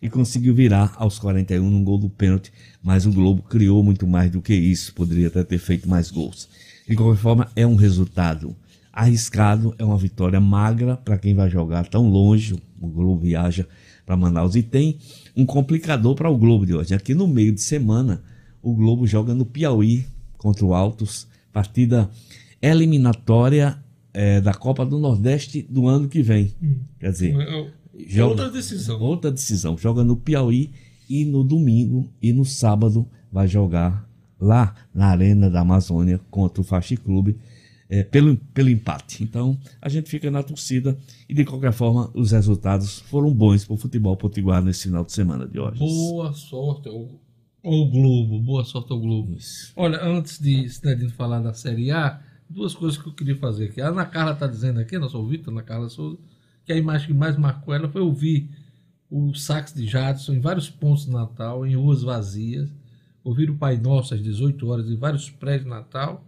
[0.00, 4.30] e conseguiu virar aos 41 num gol do pênalti, mas o Globo criou muito mais
[4.30, 6.48] do que isso, poderia até ter feito mais gols.
[6.88, 8.54] De qualquer forma, é um resultado
[8.92, 12.54] arriscado, é uma vitória magra para quem vai jogar tão longe.
[12.80, 13.66] O Globo viaja
[14.06, 14.98] para Manaus e tem
[15.34, 16.94] um complicador para o Globo de hoje.
[16.94, 18.22] Aqui no meio de semana,
[18.62, 22.10] o Globo joga no Piauí contra o Altos, partida
[22.60, 23.78] eliminatória
[24.12, 26.52] é, da Copa do Nordeste do ano que vem.
[26.60, 26.80] Hum.
[26.98, 27.70] Quer dizer, é
[28.08, 29.00] joga, outra decisão.
[29.00, 29.78] Outra decisão.
[29.78, 30.72] Joga no Piauí
[31.08, 34.08] e no domingo e no sábado vai jogar
[34.40, 37.38] lá na Arena da Amazônia contra o Fast Clube
[37.88, 39.22] é, pelo, pelo empate.
[39.22, 40.98] Então a gente fica na torcida
[41.28, 45.12] e de qualquer forma os resultados foram bons para o futebol potiguar nesse final de
[45.12, 45.78] semana de hoje.
[45.78, 47.08] Boa sorte ao,
[47.64, 49.34] ao Globo, boa sorte ao Globo.
[49.34, 49.72] Isso.
[49.74, 53.80] Olha, antes de Cidadino falar da Série A, duas coisas que eu queria fazer aqui.
[53.80, 56.18] A Ana Carla está dizendo aqui, nosso ouvinte, Ana Carla Souza,
[56.64, 58.48] que a imagem que mais marcou ela foi ouvir
[59.10, 62.70] o sax de Jadson em vários pontos do Natal, em ruas vazias
[63.24, 66.22] ouvir o Pai Nosso às 18 horas em vários prédios de Natal,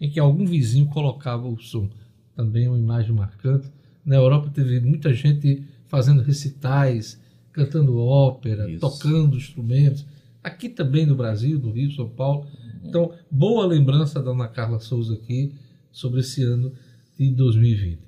[0.00, 1.88] em que algum vizinho colocava o som.
[2.34, 3.70] Também uma imagem marcante.
[4.04, 7.20] Na Europa teve muita gente fazendo recitais,
[7.52, 8.80] cantando ópera, Isso.
[8.80, 10.06] tocando instrumentos.
[10.42, 12.46] Aqui também no Brasil, no Rio, São Paulo.
[12.84, 15.54] Então, boa lembrança da Ana Carla Souza aqui
[15.92, 16.72] sobre esse ano
[17.18, 17.98] de 2020.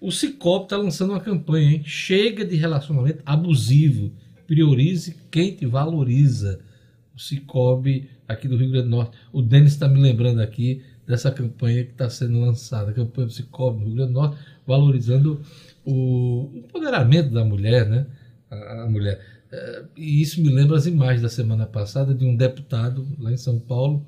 [0.00, 1.82] O Cicobi está lançando uma campanha, hein?
[1.84, 4.12] Chega de relacionamento abusivo.
[4.46, 6.60] Priorize quem te valoriza.
[7.14, 9.16] O Cicobi aqui do Rio Grande do Norte.
[9.32, 13.32] O Denis está me lembrando aqui dessa campanha que está sendo lançada, a campanha do
[13.32, 15.40] Cicobi no Rio Grande do Norte, valorizando
[15.84, 18.06] o empoderamento da mulher, né?
[18.50, 19.37] A, a mulher.
[19.52, 23.36] Eh, E isso me lembra as imagens da semana passada de um deputado lá em
[23.36, 24.06] São Paulo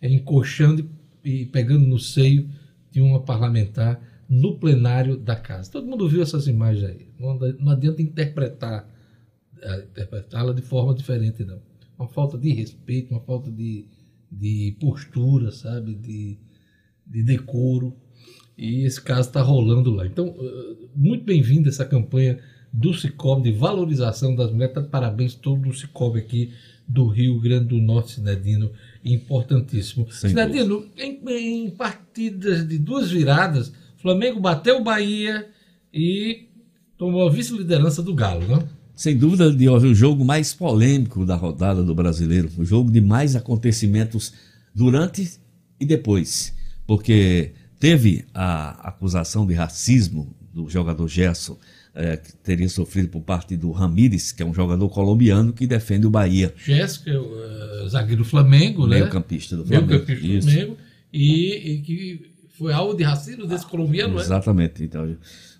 [0.00, 0.88] eh, encoxando
[1.24, 2.48] e pegando no seio
[2.90, 5.70] de uma parlamentar no plenário da casa.
[5.70, 7.08] Todo mundo viu essas imagens aí.
[7.18, 8.88] Não, adianta interpretar
[9.60, 11.60] eh, interpretá-la de forma diferente, não.
[11.98, 13.86] Uma falta de respeito, uma falta de,
[14.30, 15.94] de postura, sabe?
[15.94, 16.38] De,
[17.06, 17.96] de decoro.
[18.56, 20.06] E esse caso está rolando lá.
[20.06, 22.38] Então, eh, muito bem-vinda essa campanha
[22.78, 24.74] do Cicobi de valorização das mulheres.
[24.74, 26.52] Tá de parabéns todo o Cicobi aqui
[26.86, 28.70] do Rio Grande do Norte, Sinedino.
[29.04, 30.10] Importantíssimo.
[30.12, 35.48] Sem Sinedino, em, em partidas de duas viradas, Flamengo bateu o Bahia
[35.92, 36.46] e
[36.96, 38.68] tomou a vice-liderança do Galo, né?
[38.94, 43.36] Sem dúvida, Dior, o jogo mais polêmico da rodada do brasileiro, o jogo de mais
[43.36, 44.32] acontecimentos
[44.74, 45.38] durante
[45.80, 46.54] e depois,
[46.86, 51.56] porque teve a acusação de racismo do jogador Gerson,
[51.94, 56.06] eh, que teria sofrido por parte do Ramírez, que é um jogador colombiano que defende
[56.06, 56.54] o Bahia.
[56.56, 58.98] Jéssica, eh, zagueiro do Flamengo, né?
[58.98, 59.88] Meio-campista do Flamengo.
[59.88, 60.48] Meio-campista do Isso.
[60.50, 60.76] Flamengo.
[61.12, 62.20] E, e que
[62.58, 64.20] foi alvo de racismo desse colombiano, né?
[64.20, 64.82] Exatamente.
[64.84, 65.16] Então,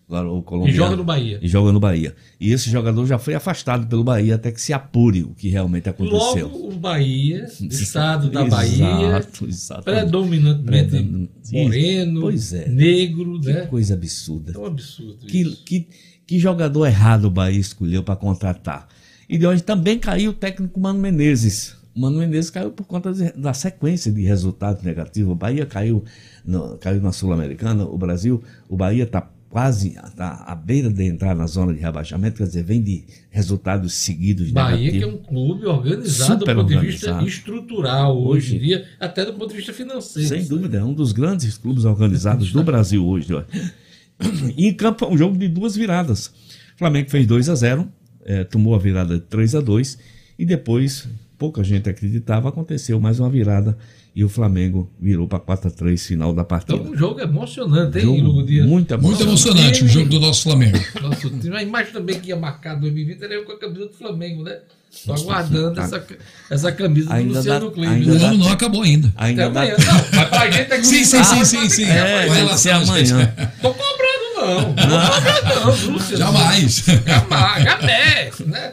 [0.08, 1.38] agora o colombiano, E joga no Bahia.
[1.40, 2.14] E joga no Bahia.
[2.40, 5.88] E esse jogador já foi afastado pelo Bahia até que se apure o que realmente
[5.88, 6.48] aconteceu.
[6.48, 9.84] Logo, o Bahia, estado da Exato, Bahia, exatamente.
[9.84, 11.28] predominantemente Predom-
[11.64, 12.68] moreno, Pois é.
[12.68, 13.60] negro, Que né?
[13.66, 14.52] coisa absurda.
[14.54, 15.64] É um absurdo Que, isso.
[15.64, 15.86] que,
[16.28, 18.86] que jogador errado o Bahia escolheu para contratar.
[19.28, 21.74] E de hoje também caiu o técnico Mano Menezes.
[21.96, 25.32] O Mano Menezes caiu por conta da sequência de resultados negativos.
[25.32, 26.04] O Bahia caiu,
[26.44, 31.34] no- caiu na Sul-Americana, o Brasil, o Bahia está quase tá à beira de entrar
[31.34, 35.14] na zona de rebaixamento, quer dizer, vem de resultados seguidos Bahia, que é negativos.
[35.14, 37.26] um clube organizado Super do ponto de vista organizado.
[37.26, 40.28] estrutural hoje, Hoje- em dia, até do ponto de vista financeiro.
[40.28, 43.28] Sem dúvida, é um dos grandes clubes organizados do Brasil hoje.
[44.56, 46.26] E em campo, um jogo de duas viradas.
[46.74, 47.88] O Flamengo fez 2 a 0
[48.24, 49.98] eh, tomou a virada de 3 a 2
[50.38, 51.08] e depois,
[51.38, 53.76] pouca gente acreditava, aconteceu mais uma virada
[54.14, 56.76] e o Flamengo virou para 4 a 3 final da partida.
[56.78, 58.66] Então, um jogo emocionante, hein, Jogo Lugo Dias?
[58.66, 59.22] muito Muito emocionante.
[59.22, 60.78] emocionante o jogo do nosso Flamengo.
[61.00, 61.56] Nosso time.
[61.56, 64.58] A imagem também que ia marcar 2020 era eu com a camisa do Flamengo, né?
[65.04, 65.82] Tô aguardando Tá.
[65.84, 66.06] essa,
[66.50, 67.94] essa camisa do Ainda Luciano dá- Kleber.
[67.96, 69.12] ainda O ano não acabou ainda.
[69.16, 69.76] Ainda Até dá- amanhã.
[69.78, 71.84] Não, mas pra gente é que Sim, sim, sim, sim, sim.
[71.84, 73.34] É, vai ser amanhã.
[73.60, 74.07] Tô cobrando,
[74.48, 74.74] não.
[74.74, 76.16] Não não, Luciano?
[76.18, 76.84] Jamais.
[76.86, 78.72] Jamais, jamais, né?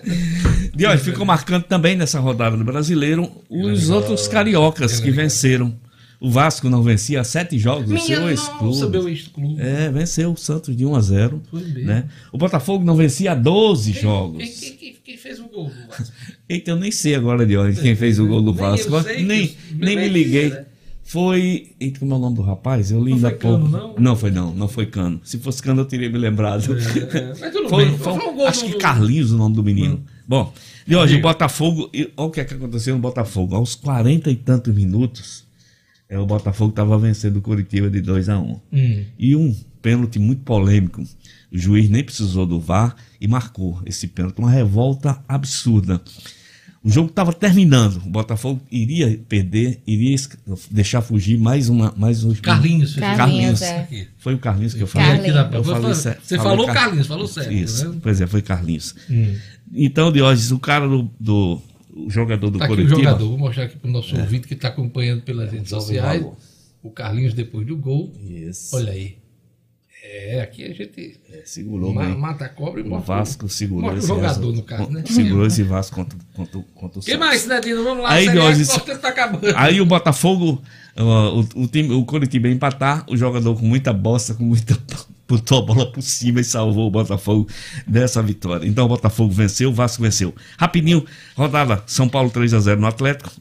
[0.77, 5.73] E olha, ficou marcando também nessa rodada do brasileiro os outros cariocas que venceram.
[6.19, 9.57] O Vasco não vencia sete jogos, o seu nossa, ex-clube.
[9.59, 11.81] É, venceu o Santos de 1 a 0 Foi mesmo.
[11.85, 12.05] né?
[12.31, 14.37] O Botafogo não vencia há 12 Quem, jogos.
[14.43, 16.13] quem, quem, quem fez o gol do Vasco?
[16.47, 18.95] Eita, eu nem sei agora de onde quem fez o gol do Nem Vasco.
[18.95, 20.49] eu sei que nem, os- nem me nem liguei.
[20.51, 20.65] né?
[21.07, 21.75] Foi.
[21.79, 22.89] Eita, como é o nome do rapaz?
[22.91, 24.01] Eu li Não ainda foi Cano, pouco.
[24.01, 24.15] não?
[24.15, 25.21] foi não, não foi Cano.
[25.23, 26.63] Se fosse Cano, eu teria me lembrado.
[26.75, 28.79] É, mas tudo Foi, bem, foi- foi um gol acho do- que Hum.
[28.79, 30.03] Carlinhos o nome do menino.
[30.27, 30.51] Bom,
[30.87, 31.19] de hoje.
[31.19, 31.89] Botafogo.
[31.93, 33.55] e Olha o que, é que aconteceu no Botafogo.
[33.55, 35.45] Aos 40 e tantos minutos,
[36.09, 39.03] é, o Botafogo estava vencendo o Curitiba de 2 a 1 Hum.
[39.19, 41.03] E um pênalti muito polêmico.
[41.51, 44.39] O juiz nem precisou do VAR e marcou esse pênalti.
[44.39, 46.01] Uma revolta absurda.
[46.85, 47.97] O jogo estava terminando.
[47.97, 50.15] O Botafogo iria perder, iria
[50.69, 51.91] deixar fugir mais uma.
[51.97, 53.61] Mais um, Carlinhos Carlinhos, Carlinhos.
[53.63, 54.07] é.
[54.19, 55.07] Foi o Carlinhos que eu falei.
[55.07, 55.35] Carlinhos.
[55.37, 55.93] Aqui na- Eu falei.
[55.95, 57.51] Você falou Car- Carlinhos, falou certo.
[57.51, 57.99] Isso, né?
[58.03, 58.95] pois é, foi Carlinhos.
[59.09, 59.35] Hum.
[59.73, 61.59] Então, Diógenes, o cara do, do
[61.91, 64.53] o jogador do Tá aqui o jogador, vou mostrar aqui para o nosso ouvinte que
[64.53, 66.25] está acompanhando pelas redes Jovem sociais.
[66.83, 68.13] O Carlinhos depois do gol.
[68.23, 68.75] Isso.
[68.75, 69.17] Olha aí.
[70.07, 72.17] É, aqui a gente É, segurou ma- bem.
[72.17, 75.03] mata a cobra e O Vasco segurou o jogador, no caso, né?
[75.07, 77.27] Segurou esse Vasco contra, contra, contra o Quem Santos.
[77.27, 77.83] mais, Cidadino?
[77.83, 79.53] Vamos lá, Aí, Série A, que nosso tempo tá acabando.
[79.55, 80.61] Aí o Botafogo,
[80.97, 84.77] o, o time, o Curitiba ia empatar, o jogador com muita bosta, com muita.
[85.27, 87.47] botou a bola por cima e salvou o Botafogo
[87.87, 88.67] dessa vitória.
[88.67, 90.35] Então o Botafogo venceu, o Vasco venceu.
[90.55, 91.03] Rapidinho,
[91.35, 93.31] rodada São Paulo 3x0 no Atlético,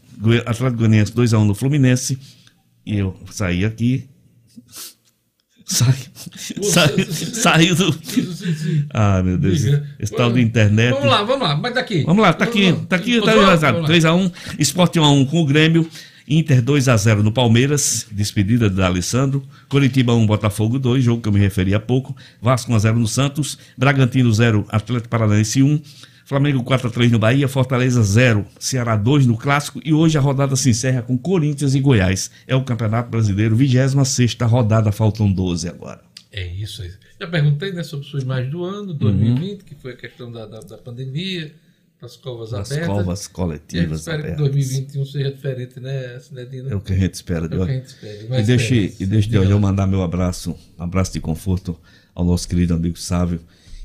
[0.47, 2.19] Atlético Goianiense 2x1 no Fluminense.
[2.87, 4.09] E eu saí aqui.
[5.67, 5.95] Sai,
[6.63, 7.99] sai, saiu do.
[8.93, 9.65] Ah, meu Deus.
[9.99, 10.93] Esse tal de internet.
[10.93, 12.03] Vamos lá, vamos lá, mas daqui.
[12.05, 13.57] Vamos lá, tá aqui, tá aqui, tá lá.
[13.57, 15.89] 3x1, Sport 1x1 com o Grêmio,
[16.29, 21.41] Inter 2x0 no Palmeiras, despedida da Alessandro, Curitiba 1, Botafogo 2, jogo que eu me
[21.41, 25.81] referi há pouco, Vasco 1x0 no Santos, Bragantino 0, Atlético Paranaense 1,
[26.25, 30.71] Flamengo 4x3 no Bahia, Fortaleza 0, Ceará 2 no Clássico e hoje a rodada se
[30.71, 32.31] encerra com Corinthians e Goiás.
[32.47, 36.01] É o Campeonato Brasileiro, 26ª rodada, faltam 12 agora.
[36.33, 36.91] É isso aí.
[37.21, 40.61] Já perguntei né, sobre sua imagem do ano, 2020, que foi a questão da, da,
[40.61, 41.55] da pandemia,
[42.01, 42.89] das covas Das abertas.
[42.97, 44.37] covas E a coletivas espera abertas.
[44.37, 46.71] que 2021 seja diferente, né, Cinedina?
[46.71, 47.75] É o que a gente espera de É o que a hoje.
[47.75, 49.05] gente espera, E deixe, espera.
[49.05, 51.79] e deixe de hoje eu mandar meu abraço, abraço de conforto
[52.15, 53.41] ao nosso querido amigo Sávio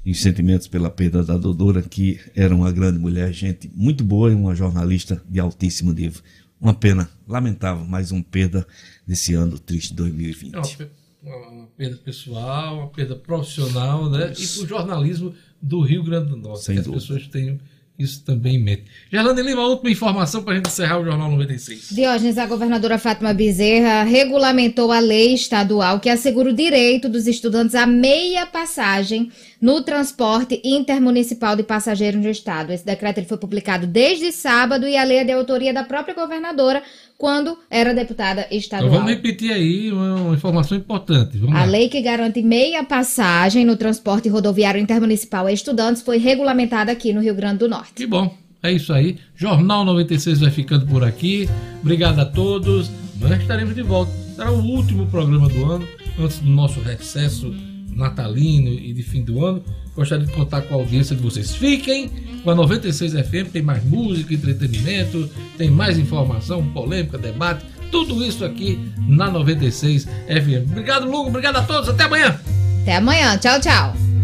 [0.09, 4.31] e os sentimentos pela perda da Dodora, que era uma grande mulher, gente muito boa
[4.31, 6.21] e uma jornalista de altíssimo nível.
[6.59, 8.65] Uma pena, lamentável, mais uma perda
[9.05, 10.55] desse ano triste 2020.
[10.55, 10.89] É uma, pe-
[11.21, 14.33] uma- uma perda pessoal, uma perda profissional, né?
[14.37, 16.63] E para o jornalismo do Rio Grande do Norte.
[16.63, 17.01] Sem que as dúvida.
[17.01, 17.59] pessoas tenham
[17.99, 18.85] isso também em mente.
[19.11, 21.89] Gerlane Lima, última informação para a gente encerrar o Jornal 96.
[21.91, 27.75] Diógenes, a governadora Fátima Bezerra regulamentou a lei estadual que assegura o direito dos estudantes
[27.75, 29.29] a meia passagem
[29.61, 32.71] no transporte intermunicipal de passageiros no estado.
[32.71, 36.15] Esse decreto ele foi publicado desde sábado e a lei é de autoria da própria
[36.15, 36.81] governadora
[37.19, 38.91] quando era deputada Então estadual.
[38.91, 41.37] vamos repetir aí uma, uma informação importante.
[41.37, 41.65] Vamos A lá.
[41.65, 47.19] lei que garante meia passagem no transporte rodoviário intermunicipal a estudantes foi regulamentada aqui no
[47.21, 47.91] Rio Grande do Norte.
[47.93, 48.33] Que bom.
[48.63, 49.17] É isso aí.
[49.35, 51.49] Jornal 96 vai ficando por aqui.
[51.81, 52.89] Obrigado a todos.
[53.19, 54.11] Nós estaremos de volta.
[54.35, 55.85] Será o último programa do ano,
[56.17, 57.53] antes do nosso recesso
[57.93, 59.61] natalino e de fim do ano.
[59.99, 61.53] Gostaria de contar com a audiência de vocês.
[61.53, 62.09] Fiquem
[62.41, 68.45] com a 96 FM, tem mais música, entretenimento, tem mais informação, polêmica, debate, tudo isso
[68.45, 70.71] aqui na 96 FM.
[70.71, 71.27] Obrigado, Lugo.
[71.27, 71.89] Obrigado a todos.
[71.89, 72.39] Até amanhã.
[72.81, 73.37] Até amanhã.
[73.37, 74.18] Tchau, tchau.